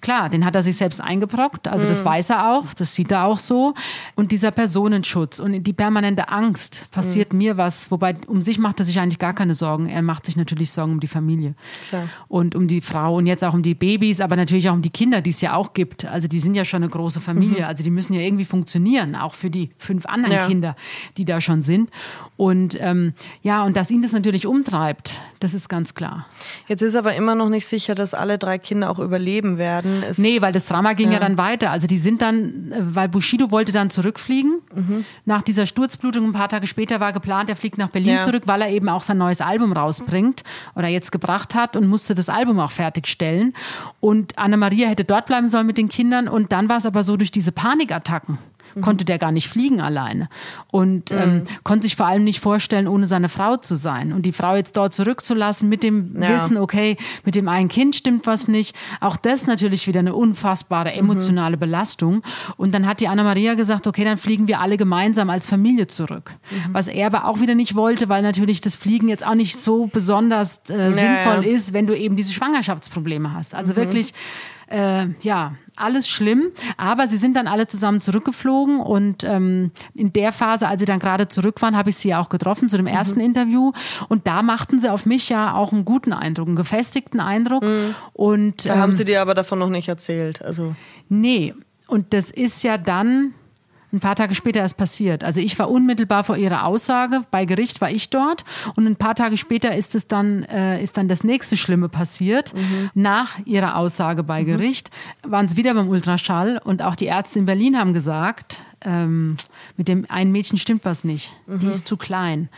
klar, 0.00 0.28
den 0.28 0.44
hat 0.44 0.54
er 0.54 0.62
sich 0.62 0.76
selbst 0.76 1.00
eingebrockt, 1.00 1.68
also 1.68 1.86
das 1.86 2.00
mhm. 2.00 2.06
weiß 2.06 2.30
er 2.30 2.52
auch, 2.52 2.74
das 2.74 2.94
sieht 2.94 3.10
er 3.10 3.24
auch 3.24 3.38
so. 3.38 3.74
Und 4.14 4.32
dieser 4.32 4.50
Personenschutz 4.50 5.38
und 5.38 5.62
die 5.62 5.72
permanente 5.72 6.28
Angst, 6.28 6.88
passiert 6.90 7.32
mhm. 7.32 7.38
mir 7.38 7.56
was, 7.56 7.90
wobei 7.90 8.16
um 8.26 8.42
sich 8.42 8.58
macht 8.58 8.80
er 8.80 8.84
sich 8.84 8.98
eigentlich 8.98 9.18
gar 9.18 9.34
keine 9.34 9.54
Sorgen. 9.54 9.88
Er 9.88 10.02
macht 10.02 10.26
sich 10.26 10.36
natürlich 10.36 10.70
Sorgen 10.70 10.92
um 10.92 11.00
die 11.00 11.08
Familie 11.08 11.54
klar. 11.88 12.08
und 12.28 12.54
um 12.54 12.68
die 12.68 12.80
Frau 12.80 13.16
und 13.16 13.26
jetzt 13.26 13.44
auch 13.44 13.54
um 13.54 13.62
die 13.62 13.74
Babys, 13.74 14.20
aber 14.20 14.36
natürlich 14.36 14.68
auch 14.68 14.74
um 14.74 14.82
die 14.82 14.90
Kinder, 14.90 15.20
die 15.20 15.30
es 15.30 15.40
ja 15.40 15.54
auch 15.54 15.72
gibt. 15.72 16.04
Also 16.04 16.28
die 16.28 16.40
sind 16.40 16.54
ja 16.54 16.64
schon 16.64 16.82
eine 16.82 16.90
große 16.90 17.20
Familie, 17.20 17.62
mhm. 17.62 17.68
also 17.68 17.82
die 17.82 17.90
müssen 17.90 18.14
ja 18.14 18.20
irgendwie 18.20 18.44
funktionieren, 18.44 19.14
auch 19.16 19.34
für 19.34 19.50
die 19.50 19.70
fünf 19.78 20.06
anderen 20.06 20.34
ja. 20.34 20.46
Kinder, 20.46 20.76
die 21.16 21.24
da 21.24 21.40
schon 21.40 21.62
sind. 21.62 21.90
Und 22.36 22.76
ähm, 22.80 23.14
ja, 23.42 23.62
und 23.64 23.76
dass 23.76 23.90
ihn 23.90 24.02
das 24.02 24.12
natürlich 24.12 24.46
umtreibt, 24.46 25.20
das 25.40 25.54
ist 25.54 25.68
ganz 25.68 25.94
klar. 25.94 26.26
Jetzt 26.66 26.82
ist 26.82 26.96
aber 26.96 27.14
immer 27.14 27.34
noch 27.34 27.48
nicht 27.48 27.66
sicher, 27.66 27.94
dass 27.94 28.14
alle 28.14 28.38
drei 28.38 28.58
Kinder 28.58 28.90
auch 28.90 28.98
überleben 28.98 29.58
werden 29.58 29.83
worden 29.84 30.02
ist. 30.02 30.18
Nee, 30.18 30.40
weil 30.40 30.52
das 30.52 30.66
Drama 30.66 30.92
ging 30.94 31.08
ja, 31.08 31.14
ja 31.14 31.20
dann 31.20 31.38
weiter. 31.38 31.70
Also 31.70 31.86
die 31.86 31.98
sind 31.98 32.22
dann, 32.22 32.72
äh, 32.72 32.80
weil 32.80 33.08
Bushido 33.08 33.50
wollte 33.50 33.72
dann 33.72 33.90
zurückfliegen. 33.90 34.60
Mhm. 34.74 35.04
Nach 35.24 35.42
dieser 35.42 35.66
Sturzblutung, 35.66 36.26
ein 36.26 36.32
paar 36.32 36.48
Tage 36.48 36.66
später 36.66 37.00
war 37.00 37.12
geplant, 37.12 37.50
er 37.50 37.56
fliegt 37.56 37.78
nach 37.78 37.88
Berlin 37.88 38.14
ja. 38.14 38.18
zurück, 38.18 38.44
weil 38.46 38.62
er 38.62 38.70
eben 38.70 38.88
auch 38.88 39.02
sein 39.02 39.18
neues 39.18 39.40
Album 39.40 39.72
rausbringt 39.72 40.42
oder 40.74 40.88
jetzt 40.88 41.12
gebracht 41.12 41.54
hat 41.54 41.76
und 41.76 41.86
musste 41.86 42.14
das 42.14 42.28
Album 42.28 42.58
auch 42.58 42.70
fertigstellen. 42.70 43.54
Und 44.00 44.38
Anna-Maria 44.38 44.88
hätte 44.88 45.04
dort 45.04 45.26
bleiben 45.26 45.48
sollen 45.48 45.66
mit 45.66 45.78
den 45.78 45.88
Kindern 45.88 46.28
und 46.28 46.52
dann 46.52 46.68
war 46.68 46.76
es 46.76 46.86
aber 46.86 47.02
so 47.02 47.16
durch 47.16 47.30
diese 47.30 47.52
Panikattacken 47.52 48.38
mhm. 48.74 48.80
konnte 48.80 49.04
der 49.04 49.18
gar 49.18 49.32
nicht 49.32 49.48
fliegen 49.48 49.80
alleine 49.80 50.28
und 50.70 51.10
mhm. 51.10 51.18
ähm, 51.18 51.42
konnte 51.62 51.84
sich 51.84 51.96
vor 51.96 52.06
allem 52.06 52.24
nicht 52.24 52.40
vorstellen, 52.40 52.88
ohne 52.88 53.06
seine 53.06 53.28
Frau 53.28 53.56
zu 53.56 53.76
sein. 53.76 54.12
Und 54.12 54.26
die 54.26 54.32
Frau 54.32 54.54
jetzt 54.56 54.76
dort 54.76 54.92
zurückzulassen 54.94 55.68
mit 55.68 55.82
dem 55.82 56.20
ja. 56.20 56.34
Wissen, 56.34 56.56
okay, 56.56 56.96
mit 57.24 57.36
dem 57.36 57.48
einen 57.48 57.68
Kind 57.68 57.94
stimmt 57.94 58.26
was 58.26 58.48
nicht. 58.48 58.76
Auch 59.00 59.16
das 59.16 59.46
natürlich 59.46 59.86
wieder 59.86 60.00
eine 60.00 60.14
unfassbare 60.14 60.90
mhm. 60.90 60.98
emotionale 60.98 61.56
mhm. 61.56 61.60
Belastung. 61.60 62.22
Und 62.56 62.74
dann 62.74 62.86
hat 62.86 63.00
die 63.00 63.08
Anna-Maria 63.08 63.54
gesagt, 63.54 63.86
okay, 63.86 64.04
dann 64.04 64.16
fliegen 64.16 64.48
wir 64.48 64.60
alle 64.60 64.76
gemeinsam 64.76 65.30
als 65.30 65.46
Familie 65.46 65.86
zurück. 65.86 66.34
Mhm. 66.50 66.74
Was 66.74 66.88
er 66.88 67.06
aber 67.06 67.26
auch 67.26 67.40
wieder 67.40 67.54
nicht 67.54 67.74
wollte, 67.74 68.08
weil 68.08 68.22
natürlich 68.22 68.60
das 68.60 68.76
Fliegen 68.76 69.08
jetzt 69.08 69.26
auch 69.26 69.34
nicht 69.34 69.58
so 69.58 69.86
besonders 69.86 70.58
äh, 70.70 70.92
sinnvoll 70.92 71.44
ja. 71.44 71.54
ist, 71.54 71.72
wenn 71.72 71.86
du 71.86 71.96
eben 71.96 72.16
diese 72.16 72.32
Schwangerschaftsprobleme 72.32 73.32
hast. 73.32 73.54
Also 73.54 73.72
mhm. 73.72 73.76
wirklich, 73.76 74.14
äh, 74.68 75.06
ja, 75.20 75.54
alles 75.76 76.08
schlimm, 76.08 76.50
aber 76.76 77.08
sie 77.08 77.16
sind 77.16 77.36
dann 77.36 77.46
alle 77.46 77.66
zusammen 77.66 78.00
zurückgeflogen 78.00 78.80
und 78.80 79.24
ähm, 79.24 79.70
in 79.94 80.12
der 80.12 80.32
Phase, 80.32 80.68
als 80.68 80.80
sie 80.80 80.86
dann 80.86 80.98
gerade 80.98 81.28
zurück 81.28 81.60
waren, 81.62 81.76
habe 81.76 81.90
ich 81.90 81.96
sie 81.96 82.10
ja 82.10 82.20
auch 82.20 82.28
getroffen 82.28 82.68
zu 82.68 82.76
dem 82.76 82.86
ersten 82.86 83.18
mhm. 83.18 83.26
Interview 83.26 83.72
und 84.08 84.26
da 84.26 84.42
machten 84.42 84.78
sie 84.78 84.90
auf 84.90 85.06
mich 85.06 85.28
ja 85.28 85.54
auch 85.54 85.72
einen 85.72 85.84
guten 85.84 86.12
Eindruck, 86.12 86.46
einen 86.46 86.56
gefestigten 86.56 87.20
Eindruck. 87.20 87.64
Mhm. 87.64 87.94
Und, 88.12 88.66
da 88.66 88.74
ähm, 88.74 88.80
haben 88.80 88.94
sie 88.94 89.04
dir 89.04 89.20
aber 89.20 89.34
davon 89.34 89.58
noch 89.58 89.70
nicht 89.70 89.88
erzählt. 89.88 90.42
Also. 90.42 90.74
Nee, 91.08 91.54
und 91.88 92.12
das 92.12 92.30
ist 92.30 92.62
ja 92.62 92.78
dann 92.78 93.34
ein 93.94 94.00
paar 94.00 94.16
Tage 94.16 94.34
später 94.34 94.64
ist 94.64 94.76
passiert. 94.76 95.24
Also 95.24 95.40
ich 95.40 95.58
war 95.58 95.70
unmittelbar 95.70 96.24
vor 96.24 96.36
ihrer 96.36 96.64
Aussage, 96.64 97.20
bei 97.30 97.44
Gericht 97.44 97.80
war 97.80 97.90
ich 97.90 98.10
dort 98.10 98.44
und 98.76 98.86
ein 98.86 98.96
paar 98.96 99.14
Tage 99.14 99.36
später 99.36 99.74
ist 99.74 99.94
es 99.94 100.08
dann, 100.08 100.42
äh, 100.44 100.82
ist 100.82 100.96
dann 100.96 101.08
das 101.08 101.24
nächste 101.24 101.56
Schlimme 101.56 101.88
passiert. 101.88 102.52
Mhm. 102.54 102.90
Nach 102.94 103.38
ihrer 103.46 103.76
Aussage 103.76 104.22
bei 104.22 104.42
mhm. 104.42 104.46
Gericht 104.46 104.90
waren 105.26 105.46
es 105.46 105.56
wieder 105.56 105.74
beim 105.74 105.88
Ultraschall 105.88 106.60
und 106.62 106.82
auch 106.82 106.96
die 106.96 107.06
Ärzte 107.06 107.38
in 107.38 107.46
Berlin 107.46 107.78
haben 107.78 107.94
gesagt, 107.94 108.62
ähm, 108.82 109.36
mit 109.76 109.88
dem 109.88 110.04
einen 110.10 110.32
Mädchen 110.32 110.58
stimmt 110.58 110.84
was 110.84 111.04
nicht, 111.04 111.32
mhm. 111.46 111.60
die 111.60 111.68
ist 111.68 111.86
zu 111.86 111.96
klein. 111.96 112.48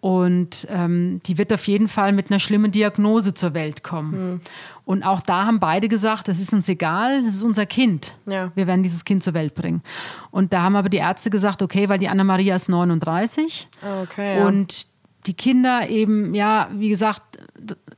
Und 0.00 0.66
ähm, 0.70 1.20
die 1.26 1.36
wird 1.36 1.52
auf 1.52 1.66
jeden 1.66 1.86
Fall 1.86 2.12
mit 2.12 2.30
einer 2.30 2.40
schlimmen 2.40 2.70
Diagnose 2.70 3.34
zur 3.34 3.52
Welt 3.52 3.82
kommen. 3.82 4.32
Mhm. 4.32 4.40
Und 4.86 5.02
auch 5.02 5.20
da 5.20 5.44
haben 5.44 5.60
beide 5.60 5.88
gesagt, 5.88 6.26
das 6.26 6.40
ist 6.40 6.54
uns 6.54 6.68
egal, 6.68 7.22
das 7.22 7.34
ist 7.34 7.42
unser 7.42 7.66
Kind. 7.66 8.14
Ja. 8.26 8.50
Wir 8.54 8.66
werden 8.66 8.82
dieses 8.82 9.04
Kind 9.04 9.22
zur 9.22 9.34
Welt 9.34 9.54
bringen. 9.54 9.82
Und 10.30 10.52
da 10.52 10.62
haben 10.62 10.74
aber 10.74 10.88
die 10.88 10.96
Ärzte 10.96 11.28
gesagt, 11.28 11.62
okay, 11.62 11.88
weil 11.88 11.98
die 11.98 12.08
Anna-Maria 12.08 12.56
ist 12.56 12.68
39 12.68 13.68
ah, 13.82 14.02
okay, 14.02 14.38
ja. 14.38 14.46
und 14.46 14.86
die 15.26 15.34
Kinder 15.34 15.88
eben, 15.88 16.34
ja, 16.34 16.68
wie 16.72 16.88
gesagt, 16.88 17.38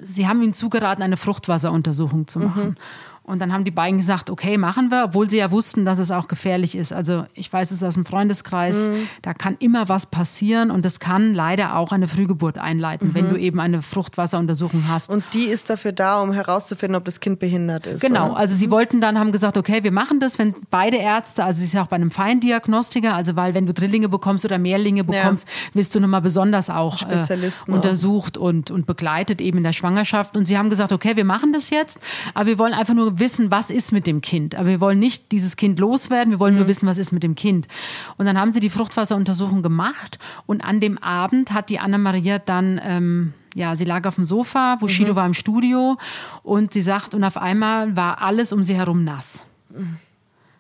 sie 0.01 0.27
haben 0.27 0.43
ihnen 0.43 0.55
zugeraten, 0.55 1.03
eine 1.03 1.17
Fruchtwasseruntersuchung 1.17 2.27
zu 2.27 2.41
machen. 2.41 2.71
Mhm. 2.71 2.77
Und 3.25 3.39
dann 3.39 3.53
haben 3.53 3.65
die 3.65 3.71
beiden 3.71 3.99
gesagt, 3.99 4.31
okay, 4.31 4.59
machen 4.59 4.91
wir, 4.91 5.05
obwohl 5.05 5.31
sie 5.31 5.39
ja 5.39 5.53
wussten, 5.53 5.85
dass 5.85 6.01
es 6.01 6.11
auch 6.11 6.27
gefährlich 6.27 6.75
ist. 6.75 6.93
Also 6.93 7.25
ich 7.35 7.53
weiß 7.53 7.71
es 7.71 7.83
aus 7.85 7.95
dem 7.95 8.05
Freundeskreis, 8.05 8.89
mhm. 8.89 9.09
da 9.23 9.33
kann 9.33 9.57
immer 9.61 9.89
was 9.89 10.07
passieren 10.07 10.73
und 10.73 10.85
das 10.85 10.99
kann 10.99 11.33
leider 11.33 11.77
auch 11.77 11.93
eine 11.93 12.09
Frühgeburt 12.09 12.59
einleiten, 12.59 13.09
mhm. 13.09 13.15
wenn 13.15 13.31
du 13.31 13.37
eben 13.37 13.61
eine 13.61 13.81
Fruchtwasseruntersuchung 13.81 14.89
hast. 14.89 15.09
Und 15.09 15.23
die 15.35 15.45
ist 15.45 15.71
dafür 15.71 15.93
da, 15.93 16.21
um 16.21 16.33
herauszufinden, 16.33 16.97
ob 16.97 17.05
das 17.05 17.21
Kind 17.21 17.39
behindert 17.39 17.87
ist. 17.87 18.01
Genau, 18.01 18.31
oder? 18.31 18.39
also 18.39 18.57
sie 18.57 18.67
mhm. 18.67 18.73
wollten 18.73 19.01
dann, 19.01 19.19
haben 19.19 19.31
gesagt, 19.31 19.57
okay, 19.57 19.85
wir 19.85 19.93
machen 19.93 20.19
das, 20.19 20.41
wenn 20.41 20.55
beide 20.71 20.97
Ärzte, 20.97 21.45
also 21.45 21.61
sie 21.61 21.67
ist 21.67 21.75
ja 21.75 21.85
auch 21.85 21.89
bei 21.89 21.97
einem 21.97 22.11
Feindiagnostiker, 22.11 23.15
also 23.15 23.37
weil 23.37 23.55
wenn 23.55 23.67
du 23.67 23.73
Drillinge 23.73 24.09
bekommst 24.09 24.45
oder 24.45 24.59
Mehrlinge 24.59 25.05
bekommst, 25.05 25.47
ja. 25.47 25.75
wirst 25.75 25.95
du 25.95 26.01
nochmal 26.01 26.23
besonders 26.23 26.71
auch 26.71 27.03
äh, 27.03 27.25
untersucht 27.69 28.37
auch. 28.37 28.43
Und, 28.43 28.73
und 28.73 28.87
begleitet 28.87 29.41
eben 29.41 29.59
in 29.59 29.65
der 29.65 29.73
Schwangerschaft. 29.73 30.37
Und 30.37 30.47
sie 30.47 30.59
haben 30.59 30.71
gesagt, 30.71 30.93
okay, 30.93 31.15
wir 31.15 31.25
machen 31.25 31.53
das 31.53 31.71
jetzt, 31.71 32.01
aber 32.35 32.47
wir 32.47 32.59
wollen 32.59 32.75
einfach 32.75 32.95
nur 32.95 33.12
wissen, 33.19 33.51
was 33.51 33.71
ist 33.71 33.93
mit 33.93 34.07
dem 34.07 34.21
Kind. 34.21 34.55
Aber 34.55 34.69
wir 34.69 34.81
wollen 34.81 34.99
nicht 34.99 35.33
dieses 35.33 35.57
Kind 35.57 35.79
loswerden, 35.79 36.31
wir 36.31 36.41
wollen 36.41 36.55
mhm. 36.55 36.61
nur 36.61 36.69
wissen, 36.69 36.87
was 36.87 36.99
ist 36.99 37.13
mit 37.13 37.23
dem 37.23 37.35
Kind. 37.35 37.69
Und 38.17 38.27
dann 38.27 38.39
haben 38.39 38.53
sie 38.53 38.61
die 38.61 38.71
Fruchtwasseruntersuchung 38.71 39.63
gemacht 39.63 40.19
und 40.47 40.65
an 40.65 40.81
dem 40.81 40.99
Abend 40.99 41.53
hat 41.53 41.71
die 41.71 41.79
Anna-Maria 41.79 42.39
dann... 42.39 42.81
Ähm, 42.83 43.35
ja, 43.55 43.77
sie 43.77 43.85
lag 43.85 44.07
auf 44.07 44.15
dem 44.15 44.25
Sofa, 44.25 44.77
Bushido 44.77 45.13
mhm. 45.13 45.17
war 45.17 45.27
im 45.27 45.35
Studio 45.35 45.99
und 46.43 46.73
sie 46.73 46.81
sagt, 46.81 47.13
und 47.13 47.23
auf 47.23 47.37
einmal 47.37 47.95
war 47.95 48.23
alles 48.23 48.51
um 48.51 48.65
sie 48.65 48.75
herum 48.75 49.05
nass. 49.05 49.45
Mhm 49.69 49.99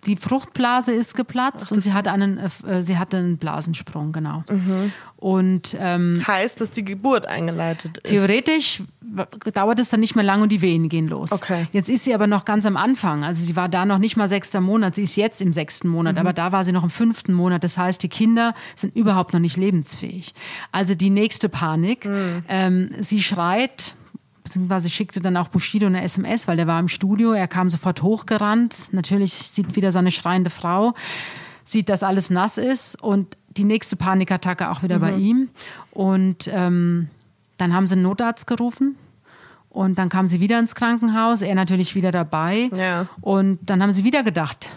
die 0.06 0.16
Fruchtblase 0.16 0.92
ist 0.92 1.14
geplatzt 1.14 1.68
Ach, 1.68 1.72
und 1.72 1.80
sie 1.80 1.92
hatte 1.92 2.10
einen, 2.10 2.38
äh, 2.38 2.82
sie 2.82 2.98
hatte 2.98 3.18
einen 3.18 3.38
Blasensprung, 3.38 4.12
genau. 4.12 4.42
Mhm. 4.50 4.92
Und 5.16 5.76
ähm, 5.78 6.24
heißt, 6.26 6.60
dass 6.60 6.70
die 6.70 6.84
Geburt 6.84 7.28
eingeleitet 7.28 7.98
ist. 7.98 8.10
Theoretisch 8.10 8.82
dauert 9.54 9.78
es 9.78 9.90
dann 9.90 10.00
nicht 10.00 10.16
mehr 10.16 10.24
lang 10.24 10.42
und 10.42 10.50
die 10.50 10.60
Wehen 10.60 10.88
gehen 10.88 11.06
los. 11.06 11.30
Okay. 11.30 11.68
Jetzt 11.70 11.88
ist 11.88 12.02
sie 12.02 12.14
aber 12.14 12.26
noch 12.26 12.44
ganz 12.44 12.66
am 12.66 12.76
Anfang. 12.76 13.22
Also 13.22 13.44
sie 13.44 13.54
war 13.54 13.68
da 13.68 13.84
noch 13.84 13.98
nicht 13.98 14.16
mal 14.16 14.28
sechster 14.28 14.60
Monat. 14.60 14.96
Sie 14.96 15.02
ist 15.02 15.14
jetzt 15.16 15.40
im 15.40 15.52
sechsten 15.52 15.86
Monat, 15.88 16.14
mhm. 16.14 16.20
aber 16.20 16.32
da 16.32 16.50
war 16.50 16.64
sie 16.64 16.72
noch 16.72 16.82
im 16.82 16.90
fünften 16.90 17.32
Monat. 17.32 17.62
Das 17.62 17.78
heißt, 17.78 18.02
die 18.02 18.08
Kinder 18.08 18.54
sind 18.74 18.96
überhaupt 18.96 19.32
noch 19.32 19.40
nicht 19.40 19.56
lebensfähig. 19.56 20.34
Also 20.72 20.96
die 20.96 21.10
nächste 21.10 21.48
Panik. 21.48 22.06
Mhm. 22.06 22.44
Ähm, 22.48 22.90
sie 23.00 23.22
schreit 23.22 23.94
beziehungsweise 24.42 24.90
schickte 24.90 25.20
dann 25.20 25.36
auch 25.36 25.48
Bushido 25.48 25.86
eine 25.86 26.02
SMS, 26.02 26.48
weil 26.48 26.56
der 26.56 26.66
war 26.66 26.80
im 26.80 26.88
Studio. 26.88 27.32
Er 27.32 27.48
kam 27.48 27.70
sofort 27.70 28.02
hochgerannt. 28.02 28.92
Natürlich 28.92 29.32
sieht 29.32 29.76
wieder 29.76 29.92
seine 29.92 30.10
schreiende 30.10 30.50
Frau, 30.50 30.94
sieht, 31.64 31.88
dass 31.88 32.02
alles 32.02 32.30
nass 32.30 32.58
ist 32.58 33.00
und 33.02 33.36
die 33.56 33.64
nächste 33.64 33.96
Panikattacke 33.96 34.70
auch 34.70 34.82
wieder 34.82 34.96
mhm. 34.96 35.00
bei 35.00 35.14
ihm. 35.14 35.48
Und 35.92 36.48
ähm, 36.52 37.08
dann 37.58 37.74
haben 37.74 37.86
sie 37.86 37.94
einen 37.94 38.02
Notarzt 38.02 38.46
gerufen. 38.46 38.96
Und 39.68 39.98
dann 39.98 40.10
kam 40.10 40.26
sie 40.26 40.40
wieder 40.40 40.58
ins 40.58 40.74
Krankenhaus, 40.74 41.40
er 41.40 41.54
natürlich 41.54 41.94
wieder 41.94 42.10
dabei. 42.10 42.68
Ja. 42.76 43.06
Und 43.22 43.58
dann 43.62 43.82
haben 43.82 43.92
sie 43.92 44.04
wieder 44.04 44.22
gedacht, 44.22 44.68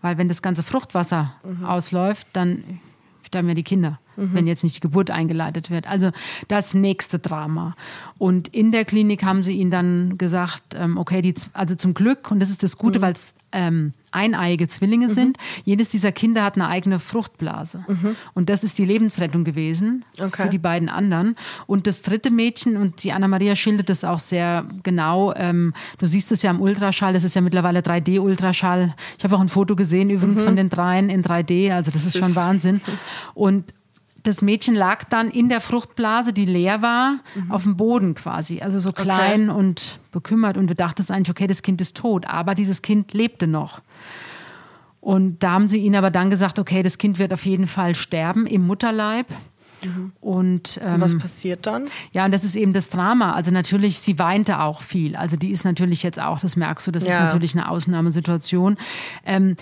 weil 0.00 0.16
wenn 0.16 0.28
das 0.28 0.42
ganze 0.42 0.62
Fruchtwasser 0.62 1.34
mhm. 1.44 1.64
ausläuft, 1.64 2.28
dann 2.32 2.80
sterben 3.24 3.48
ja 3.48 3.54
die 3.54 3.64
Kinder 3.64 3.98
mhm. 4.16 4.30
wenn 4.32 4.46
jetzt 4.46 4.64
nicht 4.64 4.76
die 4.76 4.80
Geburt 4.80 5.10
eingeleitet 5.10 5.70
wird. 5.70 5.86
Also 5.86 6.10
das 6.48 6.74
nächste 6.74 7.18
Drama. 7.18 7.76
Und 8.18 8.48
in 8.48 8.72
der 8.72 8.84
Klinik 8.84 9.24
haben 9.24 9.42
sie 9.42 9.54
ihnen 9.54 9.70
dann 9.70 10.18
gesagt, 10.18 10.62
ähm, 10.74 10.96
okay, 10.96 11.22
die, 11.22 11.34
also 11.52 11.74
zum 11.74 11.94
Glück, 11.94 12.30
und 12.30 12.40
das 12.40 12.50
ist 12.50 12.62
das 12.62 12.78
Gute, 12.78 12.98
mhm. 12.98 13.02
weil 13.02 13.12
es 13.12 13.34
ähm, 13.52 13.92
eineiige 14.10 14.66
Zwillinge 14.68 15.08
mhm. 15.08 15.12
sind. 15.12 15.38
Jedes 15.64 15.88
dieser 15.90 16.12
Kinder 16.12 16.42
hat 16.42 16.56
eine 16.56 16.68
eigene 16.68 16.98
Fruchtblase. 16.98 17.84
Mhm. 17.86 18.16
Und 18.34 18.48
das 18.48 18.64
ist 18.64 18.78
die 18.78 18.84
Lebensrettung 18.84 19.44
gewesen 19.44 20.04
okay. 20.18 20.44
für 20.44 20.48
die 20.48 20.58
beiden 20.58 20.88
anderen. 20.88 21.36
Und 21.66 21.86
das 21.86 22.02
dritte 22.02 22.30
Mädchen, 22.30 22.76
und 22.76 23.02
die 23.04 23.12
Anna-Maria 23.12 23.56
schildert 23.56 23.88
das 23.88 24.04
auch 24.04 24.18
sehr 24.18 24.66
genau, 24.82 25.32
ähm, 25.34 25.72
du 25.98 26.06
siehst 26.06 26.32
es 26.32 26.42
ja 26.42 26.50
im 26.50 26.60
Ultraschall, 26.60 27.12
das 27.12 27.24
ist 27.24 27.34
ja 27.34 27.40
mittlerweile 27.40 27.80
3D-Ultraschall. 27.80 28.94
Ich 29.18 29.24
habe 29.24 29.36
auch 29.36 29.40
ein 29.40 29.48
Foto 29.48 29.76
gesehen 29.76 30.10
übrigens 30.10 30.40
mhm. 30.40 30.46
von 30.46 30.56
den 30.56 30.68
dreien 30.68 31.10
in 31.10 31.22
3D, 31.22 31.72
also 31.72 31.90
das 31.90 32.06
ist 32.06 32.18
schon 32.18 32.34
Wahnsinn. 32.34 32.80
Und 33.34 33.72
das 34.22 34.42
Mädchen 34.42 34.74
lag 34.74 35.04
dann 35.04 35.30
in 35.30 35.48
der 35.48 35.60
Fruchtblase, 35.60 36.32
die 36.32 36.44
leer 36.44 36.82
war, 36.82 37.18
mhm. 37.34 37.50
auf 37.50 37.64
dem 37.64 37.76
Boden 37.76 38.14
quasi. 38.14 38.60
Also 38.60 38.78
so 38.78 38.92
klein 38.92 39.50
okay. 39.50 39.58
und 39.58 40.00
bekümmert. 40.10 40.56
Und 40.56 40.68
du 40.68 40.74
dachtest 40.74 41.10
eigentlich, 41.10 41.30
okay, 41.30 41.46
das 41.46 41.62
Kind 41.62 41.80
ist 41.80 41.96
tot. 41.96 42.26
Aber 42.26 42.54
dieses 42.54 42.82
Kind 42.82 43.12
lebte 43.12 43.46
noch. 43.46 43.82
Und 45.00 45.42
da 45.42 45.52
haben 45.52 45.66
sie 45.66 45.78
ihnen 45.78 45.96
aber 45.96 46.10
dann 46.10 46.30
gesagt, 46.30 46.60
okay, 46.60 46.82
das 46.82 46.98
Kind 46.98 47.18
wird 47.18 47.32
auf 47.32 47.44
jeden 47.44 47.66
Fall 47.66 47.96
sterben 47.96 48.46
im 48.46 48.64
Mutterleib. 48.66 49.26
Mhm. 49.84 50.12
Und 50.20 50.80
ähm, 50.80 51.00
was 51.00 51.18
passiert 51.18 51.66
dann? 51.66 51.88
Ja, 52.12 52.24
und 52.24 52.32
das 52.32 52.44
ist 52.44 52.54
eben 52.54 52.72
das 52.72 52.88
Drama. 52.88 53.32
Also 53.32 53.50
natürlich, 53.50 53.98
sie 53.98 54.20
weinte 54.20 54.60
auch 54.60 54.80
viel. 54.80 55.16
Also 55.16 55.36
die 55.36 55.50
ist 55.50 55.64
natürlich 55.64 56.04
jetzt 56.04 56.20
auch, 56.20 56.38
das 56.38 56.56
merkst 56.56 56.86
du, 56.86 56.92
das 56.92 57.04
ja. 57.04 57.14
ist 57.14 57.20
natürlich 57.20 57.54
eine 57.54 57.68
Ausnahmesituation. 57.68 58.76
Ähm, 59.26 59.56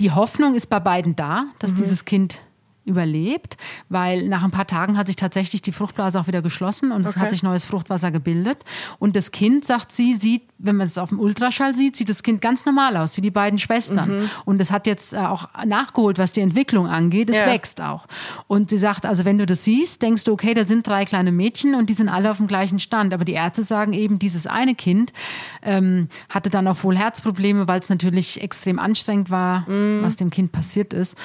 die 0.00 0.12
Hoffnung 0.12 0.54
ist 0.54 0.68
bei 0.68 0.80
beiden 0.80 1.14
da, 1.16 1.46
dass 1.58 1.72
mhm. 1.72 1.76
dieses 1.76 2.06
Kind 2.06 2.40
überlebt, 2.86 3.56
weil 3.88 4.28
nach 4.28 4.44
ein 4.44 4.50
paar 4.50 4.66
Tagen 4.66 4.96
hat 4.96 5.08
sich 5.08 5.16
tatsächlich 5.16 5.60
die 5.60 5.72
Fruchtblase 5.72 6.18
auch 6.18 6.28
wieder 6.28 6.40
geschlossen 6.40 6.92
und 6.92 7.04
es 7.06 7.16
hat 7.16 7.30
sich 7.30 7.42
neues 7.42 7.64
Fruchtwasser 7.64 8.10
gebildet. 8.10 8.64
Und 8.98 9.16
das 9.16 9.32
Kind, 9.32 9.64
sagt 9.64 9.90
sie, 9.92 10.14
sieht, 10.14 10.42
wenn 10.58 10.76
man 10.76 10.86
es 10.86 10.96
auf 10.96 11.10
dem 11.10 11.20
Ultraschall 11.20 11.74
sieht, 11.74 11.96
sieht 11.96 12.08
das 12.08 12.22
Kind 12.22 12.40
ganz 12.40 12.64
normal 12.64 12.96
aus, 12.96 13.16
wie 13.16 13.20
die 13.20 13.30
beiden 13.30 13.58
Schwestern. 13.58 14.20
Mhm. 14.20 14.30
Und 14.44 14.60
es 14.60 14.70
hat 14.70 14.86
jetzt 14.86 15.12
äh, 15.12 15.18
auch 15.18 15.48
nachgeholt, 15.66 16.18
was 16.18 16.32
die 16.32 16.40
Entwicklung 16.40 16.86
angeht. 16.86 17.28
Es 17.28 17.36
ja. 17.36 17.46
wächst 17.46 17.80
auch. 17.80 18.06
Und 18.46 18.70
sie 18.70 18.78
sagt, 18.78 19.04
also 19.04 19.24
wenn 19.24 19.38
du 19.38 19.46
das 19.46 19.64
siehst, 19.64 20.02
denkst 20.02 20.24
du, 20.24 20.32
okay, 20.32 20.54
da 20.54 20.64
sind 20.64 20.86
drei 20.86 21.04
kleine 21.04 21.32
Mädchen 21.32 21.74
und 21.74 21.90
die 21.90 21.94
sind 21.94 22.08
alle 22.08 22.30
auf 22.30 22.38
dem 22.38 22.46
gleichen 22.46 22.78
Stand. 22.78 23.12
Aber 23.12 23.24
die 23.24 23.32
Ärzte 23.32 23.64
sagen 23.64 23.92
eben, 23.92 24.18
dieses 24.18 24.46
eine 24.46 24.74
Kind 24.74 25.12
ähm, 25.62 26.08
hatte 26.30 26.50
dann 26.50 26.68
auch 26.68 26.82
wohl 26.84 26.96
Herzprobleme, 26.96 27.68
weil 27.68 27.80
es 27.80 27.88
natürlich 27.88 28.40
extrem 28.40 28.78
anstrengend 28.78 29.30
war, 29.30 29.68
mhm. 29.68 30.00
was 30.02 30.16
dem 30.16 30.30
Kind 30.30 30.52
passiert 30.52 30.94
ist. 30.94 31.16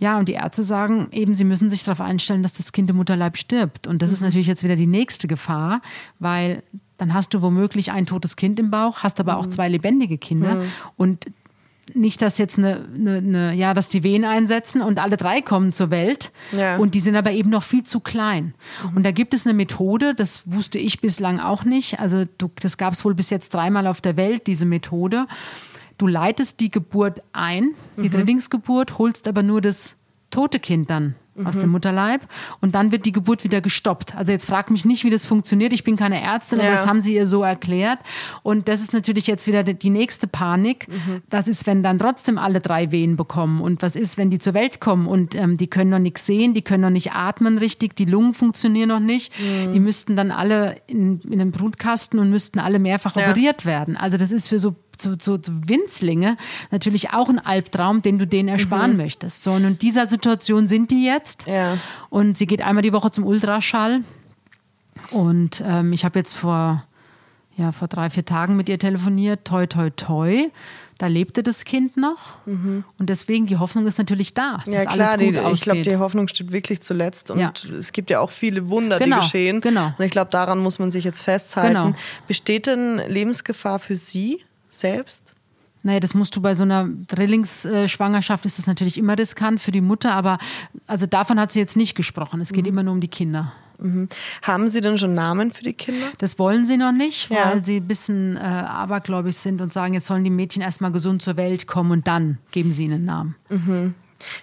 Ja, 0.00 0.18
und 0.18 0.28
die 0.28 0.32
Ärzte 0.32 0.62
sagen 0.62 1.08
eben, 1.12 1.34
sie 1.34 1.44
müssen 1.44 1.70
sich 1.70 1.84
darauf 1.84 2.00
einstellen, 2.00 2.42
dass 2.42 2.54
das 2.54 2.72
Kind 2.72 2.90
im 2.90 2.96
Mutterleib 2.96 3.36
stirbt. 3.36 3.86
Und 3.86 4.02
das 4.02 4.10
mhm. 4.10 4.14
ist 4.14 4.20
natürlich 4.22 4.46
jetzt 4.46 4.64
wieder 4.64 4.76
die 4.76 4.86
nächste 4.86 5.28
Gefahr, 5.28 5.82
weil 6.18 6.62
dann 6.96 7.14
hast 7.14 7.32
du 7.34 7.42
womöglich 7.42 7.92
ein 7.92 8.06
totes 8.06 8.36
Kind 8.36 8.58
im 8.58 8.70
Bauch, 8.70 9.02
hast 9.02 9.20
aber 9.20 9.34
mhm. 9.34 9.38
auch 9.38 9.46
zwei 9.46 9.68
lebendige 9.68 10.18
Kinder. 10.18 10.56
Mhm. 10.56 10.64
Und 10.96 11.26
nicht, 11.94 12.22
dass 12.22 12.38
jetzt 12.38 12.58
eine, 12.58 12.88
eine, 12.94 13.16
eine, 13.16 13.54
ja, 13.54 13.74
dass 13.74 13.88
die 13.88 14.02
Wehen 14.02 14.24
einsetzen 14.24 14.80
und 14.80 14.98
alle 15.00 15.16
drei 15.16 15.40
kommen 15.40 15.72
zur 15.72 15.90
Welt 15.90 16.30
ja. 16.52 16.76
und 16.76 16.94
die 16.94 17.00
sind 17.00 17.16
aber 17.16 17.32
eben 17.32 17.50
noch 17.50 17.62
viel 17.62 17.82
zu 17.82 18.00
klein. 18.00 18.54
Mhm. 18.84 18.96
Und 18.96 19.02
da 19.04 19.10
gibt 19.10 19.34
es 19.34 19.46
eine 19.46 19.54
Methode, 19.54 20.14
das 20.14 20.50
wusste 20.50 20.78
ich 20.78 21.00
bislang 21.00 21.40
auch 21.40 21.64
nicht. 21.64 22.00
Also 22.00 22.24
du, 22.38 22.50
das 22.60 22.76
gab 22.76 22.92
es 22.92 23.04
wohl 23.04 23.14
bis 23.14 23.30
jetzt 23.30 23.52
dreimal 23.54 23.86
auf 23.86 24.00
der 24.00 24.16
Welt, 24.16 24.46
diese 24.46 24.66
Methode. 24.66 25.26
Du 26.00 26.06
leitest 26.06 26.60
die 26.60 26.70
Geburt 26.70 27.22
ein, 27.34 27.74
die 27.98 28.08
mhm. 28.08 28.12
Drillingsgeburt, 28.12 28.96
holst 28.96 29.28
aber 29.28 29.42
nur 29.42 29.60
das 29.60 29.96
tote 30.30 30.58
Kind 30.58 30.88
dann 30.88 31.14
mhm. 31.34 31.46
aus 31.46 31.58
dem 31.58 31.68
Mutterleib 31.68 32.22
und 32.62 32.74
dann 32.74 32.90
wird 32.90 33.04
die 33.04 33.12
Geburt 33.12 33.44
wieder 33.44 33.60
gestoppt. 33.60 34.16
Also 34.16 34.32
jetzt 34.32 34.46
frag 34.46 34.70
mich 34.70 34.86
nicht, 34.86 35.04
wie 35.04 35.10
das 35.10 35.26
funktioniert. 35.26 35.74
Ich 35.74 35.84
bin 35.84 35.96
keine 35.96 36.22
Ärztin, 36.22 36.58
ja. 36.58 36.64
aber 36.64 36.74
das 36.74 36.86
haben 36.86 37.02
sie 37.02 37.14
ihr 37.16 37.26
so 37.26 37.42
erklärt. 37.42 37.98
Und 38.42 38.68
das 38.68 38.80
ist 38.80 38.94
natürlich 38.94 39.26
jetzt 39.26 39.46
wieder 39.46 39.62
die 39.62 39.90
nächste 39.90 40.26
Panik. 40.26 40.88
Mhm. 40.88 41.20
Das 41.28 41.48
ist, 41.48 41.66
wenn 41.66 41.82
dann 41.82 41.98
trotzdem 41.98 42.38
alle 42.38 42.60
drei 42.60 42.92
Wehen 42.92 43.16
bekommen. 43.16 43.60
Und 43.60 43.82
was 43.82 43.94
ist, 43.94 44.16
wenn 44.16 44.30
die 44.30 44.38
zur 44.38 44.54
Welt 44.54 44.80
kommen 44.80 45.06
und 45.06 45.34
ähm, 45.34 45.58
die 45.58 45.66
können 45.66 45.90
noch 45.90 45.98
nichts 45.98 46.24
sehen, 46.24 46.54
die 46.54 46.62
können 46.62 46.82
noch 46.82 46.88
nicht 46.88 47.12
atmen 47.12 47.58
richtig, 47.58 47.94
die 47.94 48.06
Lungen 48.06 48.32
funktionieren 48.32 48.88
noch 48.88 49.00
nicht. 49.00 49.34
Mhm. 49.38 49.74
Die 49.74 49.80
müssten 49.80 50.16
dann 50.16 50.30
alle 50.30 50.76
in, 50.86 51.20
in 51.28 51.40
den 51.40 51.50
Brutkasten 51.50 52.18
und 52.18 52.30
müssten 52.30 52.58
alle 52.58 52.78
mehrfach 52.78 53.16
ja. 53.16 53.28
operiert 53.28 53.66
werden. 53.66 53.98
Also 53.98 54.16
das 54.16 54.32
ist 54.32 54.48
für 54.48 54.58
so 54.58 54.76
so, 55.00 55.12
so, 55.18 55.38
so 55.40 55.52
Winzlinge 55.68 56.36
natürlich 56.70 57.10
auch 57.10 57.28
ein 57.28 57.38
Albtraum, 57.38 58.02
den 58.02 58.18
du 58.18 58.26
denen 58.26 58.48
ersparen 58.48 58.92
mhm. 58.92 58.96
möchtest. 58.98 59.42
So, 59.42 59.52
und 59.52 59.64
in 59.64 59.78
dieser 59.78 60.06
Situation 60.06 60.66
sind 60.66 60.90
die 60.90 61.04
jetzt. 61.04 61.46
Ja. 61.46 61.78
Und 62.08 62.36
sie 62.36 62.46
geht 62.46 62.62
einmal 62.62 62.82
die 62.82 62.92
Woche 62.92 63.10
zum 63.10 63.24
Ultraschall. 63.24 64.00
Und 65.10 65.62
ähm, 65.66 65.92
ich 65.92 66.04
habe 66.04 66.18
jetzt 66.18 66.34
vor, 66.34 66.84
ja, 67.56 67.72
vor 67.72 67.88
drei, 67.88 68.10
vier 68.10 68.24
Tagen 68.24 68.56
mit 68.56 68.68
ihr 68.68 68.78
telefoniert. 68.78 69.44
Toi, 69.44 69.66
toi, 69.66 69.90
toi. 69.90 70.50
Da 70.98 71.06
lebte 71.06 71.42
das 71.42 71.64
Kind 71.64 71.96
noch. 71.96 72.34
Mhm. 72.44 72.84
Und 72.98 73.08
deswegen, 73.08 73.46
die 73.46 73.56
Hoffnung 73.56 73.86
ist 73.86 73.96
natürlich 73.96 74.34
da. 74.34 74.62
Ja, 74.66 74.84
klar, 74.84 75.16
die, 75.16 75.34
ich 75.52 75.62
glaube, 75.62 75.80
die 75.80 75.96
Hoffnung 75.96 76.28
steht 76.28 76.52
wirklich 76.52 76.82
zuletzt. 76.82 77.30
Und 77.30 77.38
ja. 77.38 77.54
es 77.78 77.92
gibt 77.92 78.10
ja 78.10 78.20
auch 78.20 78.30
viele 78.30 78.68
Wunder, 78.68 78.98
genau, 78.98 79.16
die 79.16 79.22
geschehen. 79.22 79.62
Genau. 79.62 79.94
Und 79.96 80.04
ich 80.04 80.10
glaube, 80.10 80.30
daran 80.30 80.58
muss 80.58 80.78
man 80.78 80.90
sich 80.90 81.04
jetzt 81.04 81.22
festhalten. 81.22 81.74
Genau. 81.74 81.96
Besteht 82.28 82.66
denn 82.66 83.00
Lebensgefahr 83.08 83.78
für 83.78 83.96
Sie? 83.96 84.44
Selbst? 84.80 85.34
Naja, 85.82 86.00
das 86.00 86.14
musst 86.14 86.36
du 86.36 86.42
bei 86.42 86.54
so 86.54 86.64
einer 86.64 86.88
Drillingsschwangerschaft 87.08 88.44
ist 88.44 88.58
das 88.58 88.66
natürlich 88.66 88.98
immer 88.98 89.18
riskant 89.18 89.60
für 89.60 89.70
die 89.70 89.80
Mutter, 89.80 90.12
aber 90.12 90.38
also 90.86 91.06
davon 91.06 91.40
hat 91.40 91.52
sie 91.52 91.58
jetzt 91.58 91.76
nicht 91.76 91.94
gesprochen. 91.94 92.40
Es 92.40 92.52
geht 92.52 92.64
mhm. 92.64 92.70
immer 92.70 92.82
nur 92.82 92.94
um 92.94 93.00
die 93.00 93.08
Kinder. 93.08 93.52
Mhm. 93.78 94.08
Haben 94.42 94.68
Sie 94.68 94.82
denn 94.82 94.98
schon 94.98 95.14
Namen 95.14 95.52
für 95.52 95.62
die 95.62 95.72
Kinder? 95.72 96.08
Das 96.18 96.38
wollen 96.38 96.66
sie 96.66 96.76
noch 96.76 96.92
nicht, 96.92 97.30
weil 97.30 97.58
ja. 97.58 97.64
sie 97.64 97.76
ein 97.76 97.88
bisschen 97.88 98.36
äh, 98.36 98.40
abergläubig 98.40 99.36
sind 99.36 99.62
und 99.62 99.72
sagen, 99.72 99.94
jetzt 99.94 100.06
sollen 100.06 100.22
die 100.22 100.30
Mädchen 100.30 100.60
erstmal 100.62 100.92
gesund 100.92 101.22
zur 101.22 101.38
Welt 101.38 101.66
kommen 101.66 101.90
und 101.90 102.06
dann 102.06 102.36
geben 102.50 102.72
sie 102.72 102.84
ihnen 102.84 103.06
Namen. 103.06 103.36
Mhm. 103.48 103.94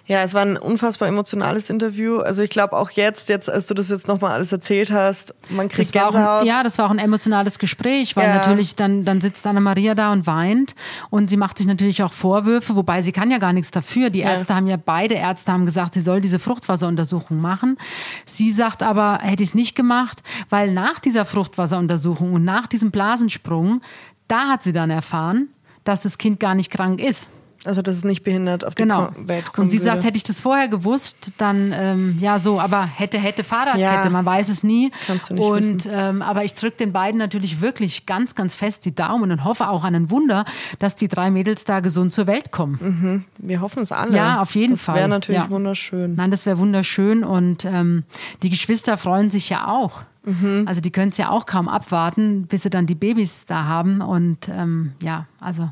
Ja, 0.06 0.22
es 0.22 0.34
war 0.34 0.42
ein 0.42 0.56
unfassbar 0.56 1.08
emotionales 1.08 1.70
Interview. 1.70 2.18
Also 2.18 2.42
ich 2.42 2.50
glaube 2.50 2.76
auch 2.76 2.90
jetzt, 2.90 3.28
jetzt, 3.28 3.50
als 3.50 3.66
du 3.66 3.74
das 3.74 3.88
jetzt 3.90 4.08
nochmal 4.08 4.32
alles 4.32 4.52
erzählt 4.52 4.90
hast, 4.90 5.34
man 5.50 5.68
kriegt 5.68 5.94
das 5.94 6.02
Gänsehaut. 6.02 6.42
Ein, 6.42 6.46
ja, 6.46 6.62
das 6.62 6.78
war 6.78 6.86
auch 6.86 6.90
ein 6.90 6.98
emotionales 6.98 7.58
Gespräch, 7.58 8.16
weil 8.16 8.28
ja. 8.28 8.36
natürlich 8.36 8.74
dann, 8.76 9.04
dann 9.04 9.20
sitzt 9.20 9.46
Anna-Maria 9.46 9.94
da 9.94 10.12
und 10.12 10.26
weint 10.26 10.74
und 11.10 11.30
sie 11.30 11.36
macht 11.36 11.58
sich 11.58 11.66
natürlich 11.66 12.02
auch 12.02 12.12
Vorwürfe, 12.12 12.76
wobei 12.76 13.02
sie 13.02 13.12
kann 13.12 13.30
ja 13.30 13.38
gar 13.38 13.52
nichts 13.52 13.70
dafür. 13.70 14.10
Die 14.10 14.20
Ärzte 14.20 14.52
ja. 14.52 14.56
haben 14.56 14.66
ja, 14.66 14.76
beide 14.76 15.14
Ärzte 15.14 15.52
haben 15.52 15.66
gesagt, 15.66 15.94
sie 15.94 16.00
soll 16.00 16.20
diese 16.20 16.38
Fruchtwasseruntersuchung 16.38 17.40
machen. 17.40 17.76
Sie 18.24 18.50
sagt 18.52 18.82
aber, 18.82 19.18
hätte 19.22 19.42
ich 19.42 19.50
es 19.50 19.54
nicht 19.54 19.74
gemacht, 19.74 20.22
weil 20.50 20.72
nach 20.72 20.98
dieser 20.98 21.24
Fruchtwasseruntersuchung 21.24 22.32
und 22.32 22.44
nach 22.44 22.66
diesem 22.66 22.90
Blasensprung, 22.90 23.82
da 24.26 24.48
hat 24.48 24.62
sie 24.62 24.72
dann 24.72 24.90
erfahren, 24.90 25.48
dass 25.84 26.02
das 26.02 26.18
Kind 26.18 26.38
gar 26.40 26.54
nicht 26.54 26.70
krank 26.70 27.00
ist. 27.00 27.30
Also, 27.64 27.82
dass 27.82 27.96
es 27.96 28.04
nicht 28.04 28.22
behindert 28.22 28.64
auf 28.64 28.76
genau. 28.76 29.10
die 29.10 29.28
Welt 29.28 29.46
kommt. 29.46 29.58
Und 29.58 29.70
sie 29.70 29.78
würde. 29.78 29.86
sagt, 29.86 30.04
hätte 30.04 30.16
ich 30.16 30.22
das 30.22 30.40
vorher 30.40 30.68
gewusst, 30.68 31.32
dann 31.38 31.72
ähm, 31.74 32.16
ja 32.20 32.38
so, 32.38 32.60
aber 32.60 32.84
hätte, 32.84 33.18
hätte 33.18 33.42
Fahrradkette, 33.42 34.04
ja. 34.04 34.10
man 34.10 34.24
weiß 34.24 34.48
es 34.48 34.62
nie. 34.62 34.92
Kannst 35.06 35.30
du 35.30 35.34
nicht 35.34 35.44
und, 35.44 35.84
wissen. 35.84 35.90
Ähm, 35.92 36.22
aber 36.22 36.44
ich 36.44 36.54
drücke 36.54 36.76
den 36.76 36.92
beiden 36.92 37.18
natürlich 37.18 37.60
wirklich 37.60 38.06
ganz, 38.06 38.36
ganz 38.36 38.54
fest 38.54 38.84
die 38.84 38.94
Daumen 38.94 39.32
und 39.32 39.44
hoffe 39.44 39.68
auch 39.68 39.84
an 39.84 39.96
ein 39.96 40.10
Wunder, 40.10 40.44
dass 40.78 40.94
die 40.94 41.08
drei 41.08 41.32
Mädels 41.32 41.64
da 41.64 41.80
gesund 41.80 42.12
zur 42.12 42.28
Welt 42.28 42.52
kommen. 42.52 42.78
Mhm. 42.80 43.24
Wir 43.38 43.60
hoffen 43.60 43.82
es 43.82 43.90
alle. 43.90 44.16
Ja, 44.16 44.40
auf 44.40 44.54
jeden 44.54 44.74
das 44.74 44.84
Fall. 44.84 44.94
Das 44.94 45.00
wäre 45.00 45.08
natürlich 45.08 45.42
ja. 45.42 45.50
wunderschön. 45.50 46.14
Nein, 46.14 46.30
das 46.30 46.46
wäre 46.46 46.58
wunderschön 46.58 47.24
und 47.24 47.64
ähm, 47.64 48.04
die 48.42 48.50
Geschwister 48.50 48.96
freuen 48.96 49.30
sich 49.30 49.48
ja 49.50 49.66
auch. 49.66 50.02
Mhm. 50.24 50.64
Also 50.66 50.80
die 50.80 50.90
können 50.90 51.10
es 51.10 51.18
ja 51.18 51.30
auch 51.30 51.46
kaum 51.46 51.68
abwarten, 51.68 52.46
bis 52.46 52.62
sie 52.62 52.70
dann 52.70 52.86
die 52.86 52.94
Babys 52.94 53.46
da 53.46 53.64
haben. 53.64 54.00
Und 54.00 54.48
ähm, 54.48 54.92
ja, 55.02 55.26
also 55.40 55.70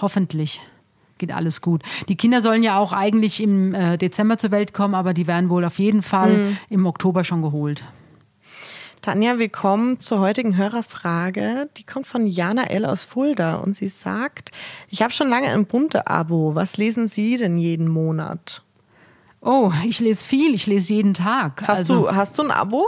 hoffentlich 0.00 0.60
geht 1.18 1.32
alles 1.32 1.60
gut. 1.60 1.82
Die 2.08 2.16
Kinder 2.16 2.40
sollen 2.40 2.62
ja 2.62 2.78
auch 2.78 2.92
eigentlich 2.92 3.42
im 3.42 3.74
äh, 3.74 3.96
Dezember 3.98 4.38
zur 4.38 4.50
Welt 4.50 4.74
kommen, 4.74 4.94
aber 4.94 5.14
die 5.14 5.26
werden 5.26 5.50
wohl 5.50 5.64
auf 5.64 5.78
jeden 5.78 6.02
Fall 6.02 6.38
mhm. 6.38 6.56
im 6.70 6.86
Oktober 6.86 7.24
schon 7.24 7.42
geholt. 7.42 7.84
Tanja, 9.04 9.38
wir 9.38 9.50
kommen 9.50 10.00
zur 10.00 10.20
heutigen 10.20 10.56
Hörerfrage. 10.56 11.68
Die 11.76 11.84
kommt 11.84 12.06
von 12.06 12.26
Jana 12.26 12.64
L. 12.64 12.86
aus 12.86 13.04
Fulda 13.04 13.56
und 13.56 13.76
sie 13.76 13.88
sagt, 13.88 14.50
ich 14.88 15.02
habe 15.02 15.12
schon 15.12 15.28
lange 15.28 15.48
ein 15.48 15.66
bunte 15.66 16.06
Abo. 16.06 16.54
Was 16.54 16.78
lesen 16.78 17.06
Sie 17.06 17.36
denn 17.36 17.58
jeden 17.58 17.88
Monat? 17.88 18.62
Oh, 19.42 19.70
ich 19.86 20.00
lese 20.00 20.24
viel, 20.24 20.54
ich 20.54 20.66
lese 20.66 20.94
jeden 20.94 21.12
Tag. 21.12 21.62
Hast, 21.66 21.80
also, 21.80 22.04
du, 22.04 22.16
hast 22.16 22.38
du 22.38 22.44
ein 22.44 22.50
Abo? 22.50 22.86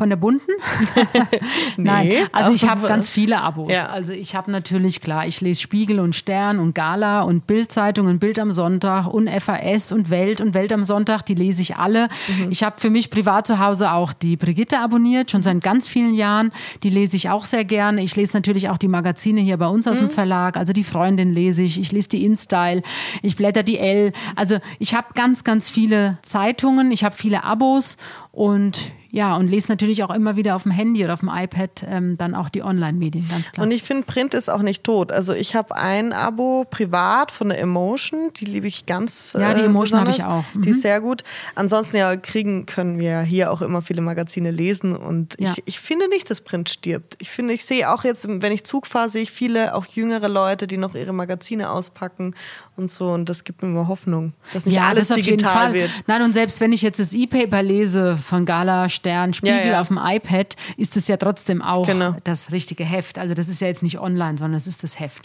Von 0.00 0.08
der 0.08 0.16
bunten? 0.16 0.50
nee, 1.76 1.84
Nein, 1.84 2.12
also 2.32 2.54
ich 2.54 2.66
habe 2.66 2.88
ganz 2.88 3.10
viele 3.10 3.42
Abos. 3.42 3.70
Ja. 3.70 3.90
Also 3.90 4.14
ich 4.14 4.34
habe 4.34 4.50
natürlich, 4.50 5.02
klar, 5.02 5.26
ich 5.26 5.42
lese 5.42 5.60
Spiegel 5.60 6.00
und 6.00 6.16
Stern 6.16 6.58
und 6.58 6.74
Gala 6.74 7.20
und 7.20 7.46
Bildzeitung 7.46 8.06
und 8.06 8.18
Bild 8.18 8.38
am 8.38 8.50
Sonntag 8.50 9.08
und 9.08 9.28
FAS 9.28 9.92
und 9.92 10.08
Welt 10.08 10.40
und 10.40 10.54
Welt 10.54 10.72
am 10.72 10.84
Sonntag, 10.84 11.26
die 11.26 11.34
lese 11.34 11.60
ich 11.60 11.76
alle. 11.76 12.08
Mhm. 12.28 12.50
Ich 12.50 12.62
habe 12.62 12.80
für 12.80 12.88
mich 12.88 13.10
privat 13.10 13.46
zu 13.46 13.58
Hause 13.58 13.92
auch 13.92 14.14
die 14.14 14.38
Brigitte 14.38 14.78
abonniert, 14.78 15.30
schon 15.30 15.42
seit 15.42 15.60
ganz 15.60 15.86
vielen 15.86 16.14
Jahren. 16.14 16.50
Die 16.82 16.88
lese 16.88 17.14
ich 17.18 17.28
auch 17.28 17.44
sehr 17.44 17.66
gerne. 17.66 18.02
Ich 18.02 18.16
lese 18.16 18.34
natürlich 18.34 18.70
auch 18.70 18.78
die 18.78 18.88
Magazine 18.88 19.42
hier 19.42 19.58
bei 19.58 19.68
uns 19.68 19.86
aus 19.86 20.00
mhm. 20.00 20.06
dem 20.06 20.12
Verlag. 20.12 20.56
Also 20.56 20.72
die 20.72 20.82
Freundin 20.82 21.34
lese 21.34 21.62
ich, 21.62 21.78
ich 21.78 21.92
lese 21.92 22.08
die 22.08 22.24
InStyle, 22.24 22.80
ich 23.20 23.36
blätter 23.36 23.62
die 23.62 23.78
L. 23.78 24.14
Also 24.34 24.60
ich 24.78 24.94
habe 24.94 25.08
ganz, 25.12 25.44
ganz 25.44 25.68
viele 25.68 26.16
Zeitungen, 26.22 26.90
ich 26.90 27.04
habe 27.04 27.14
viele 27.14 27.44
Abos 27.44 27.98
und 28.32 28.92
ja, 29.12 29.36
und 29.36 29.48
lese 29.48 29.70
natürlich 29.72 30.04
auch 30.04 30.10
immer 30.10 30.36
wieder 30.36 30.54
auf 30.54 30.62
dem 30.62 30.72
Handy 30.72 31.02
oder 31.02 31.14
auf 31.14 31.20
dem 31.20 31.30
iPad 31.32 31.84
ähm, 31.88 32.16
dann 32.16 32.34
auch 32.34 32.48
die 32.48 32.62
Online-Medien, 32.62 33.26
ganz 33.28 33.50
klar. 33.50 33.66
Und 33.66 33.72
ich 33.72 33.82
finde, 33.82 34.04
Print 34.04 34.34
ist 34.34 34.48
auch 34.48 34.62
nicht 34.62 34.84
tot. 34.84 35.10
Also 35.10 35.32
ich 35.32 35.56
habe 35.56 35.74
ein 35.74 36.12
Abo 36.12 36.64
privat 36.70 37.32
von 37.32 37.48
der 37.48 37.60
Emotion, 37.60 38.30
die 38.36 38.44
liebe 38.44 38.68
ich 38.68 38.86
ganz 38.86 39.36
Ja, 39.38 39.54
die 39.54 39.62
äh, 39.62 39.64
Emotion 39.64 40.00
habe 40.00 40.10
ich 40.10 40.24
auch. 40.24 40.44
Mhm. 40.54 40.62
Die 40.62 40.70
ist 40.70 40.82
sehr 40.82 41.00
gut. 41.00 41.24
Ansonsten 41.56 41.96
ja, 41.96 42.14
kriegen 42.16 42.66
können 42.66 43.00
wir 43.00 43.20
hier 43.22 43.50
auch 43.50 43.62
immer 43.62 43.82
viele 43.82 44.00
Magazine 44.00 44.52
lesen 44.52 44.96
und 44.96 45.34
ja. 45.40 45.52
ich, 45.52 45.62
ich 45.66 45.80
finde 45.80 46.08
nicht, 46.08 46.30
dass 46.30 46.40
Print 46.40 46.70
stirbt. 46.70 47.16
Ich 47.18 47.30
finde, 47.30 47.54
ich 47.54 47.64
sehe 47.64 47.90
auch 47.92 48.04
jetzt, 48.04 48.26
wenn 48.28 48.52
ich 48.52 48.64
Zug 48.64 48.86
fahre, 48.86 49.08
sehe 49.08 49.22
ich 49.22 49.32
viele, 49.32 49.74
auch 49.74 49.86
jüngere 49.86 50.28
Leute, 50.28 50.68
die 50.68 50.76
noch 50.76 50.94
ihre 50.94 51.12
Magazine 51.12 51.70
auspacken 51.70 52.34
und 52.76 52.90
so 52.90 53.10
und 53.10 53.28
das 53.28 53.42
gibt 53.44 53.62
mir 53.62 53.68
immer 53.68 53.88
Hoffnung, 53.88 54.34
dass 54.52 54.66
nicht 54.66 54.76
ja, 54.76 54.88
alles 54.88 55.08
das 55.08 55.16
digital 55.16 55.74
wird. 55.74 55.90
Nein, 56.06 56.22
und 56.22 56.32
selbst 56.32 56.60
wenn 56.60 56.72
ich 56.72 56.82
jetzt 56.82 57.00
das 57.00 57.12
E-Paper 57.12 57.62
lese 57.62 58.16
von 58.16 58.46
Gala, 58.46 58.88
Stern, 59.00 59.34
Spiegel 59.34 59.58
ja, 59.58 59.72
ja. 59.72 59.80
auf 59.80 59.88
dem 59.88 59.98
iPad, 60.00 60.54
ist 60.76 60.96
es 60.96 61.08
ja 61.08 61.16
trotzdem 61.16 61.60
auch 61.62 61.86
genau. 61.86 62.14
das 62.24 62.52
richtige 62.52 62.84
Heft. 62.84 63.18
Also 63.18 63.34
das 63.34 63.48
ist 63.48 63.60
ja 63.60 63.66
jetzt 63.66 63.82
nicht 63.82 63.98
online, 63.98 64.38
sondern 64.38 64.56
es 64.56 64.66
ist 64.66 64.82
das 64.82 64.98
Heft. 65.00 65.24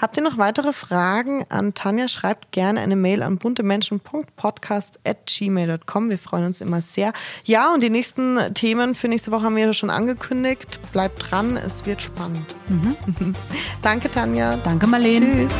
Habt 0.00 0.16
ihr 0.16 0.22
noch 0.22 0.38
weitere 0.38 0.72
Fragen 0.72 1.44
an 1.48 1.74
Tanja? 1.74 2.06
Schreibt 2.08 2.52
gerne 2.52 2.80
eine 2.80 2.94
Mail 2.94 3.22
an 3.22 3.38
buntemenschen.podcast.gmail.com. 3.38 6.10
Wir 6.10 6.18
freuen 6.18 6.44
uns 6.46 6.60
immer 6.60 6.80
sehr. 6.80 7.12
Ja, 7.44 7.74
und 7.74 7.82
die 7.82 7.90
nächsten 7.90 8.38
Themen 8.54 8.94
für 8.94 9.08
nächste 9.08 9.32
Woche 9.32 9.42
haben 9.44 9.56
wir 9.56 9.66
ja 9.66 9.72
schon 9.72 9.90
angekündigt. 9.90 10.78
Bleibt 10.92 11.30
dran, 11.30 11.56
es 11.56 11.86
wird 11.86 12.02
spannend. 12.02 12.54
Mhm. 12.68 13.34
Danke, 13.82 14.08
Tanja. 14.10 14.56
Danke, 14.58 14.86
Marlene. 14.86 15.48
Tschüss. 15.48 15.52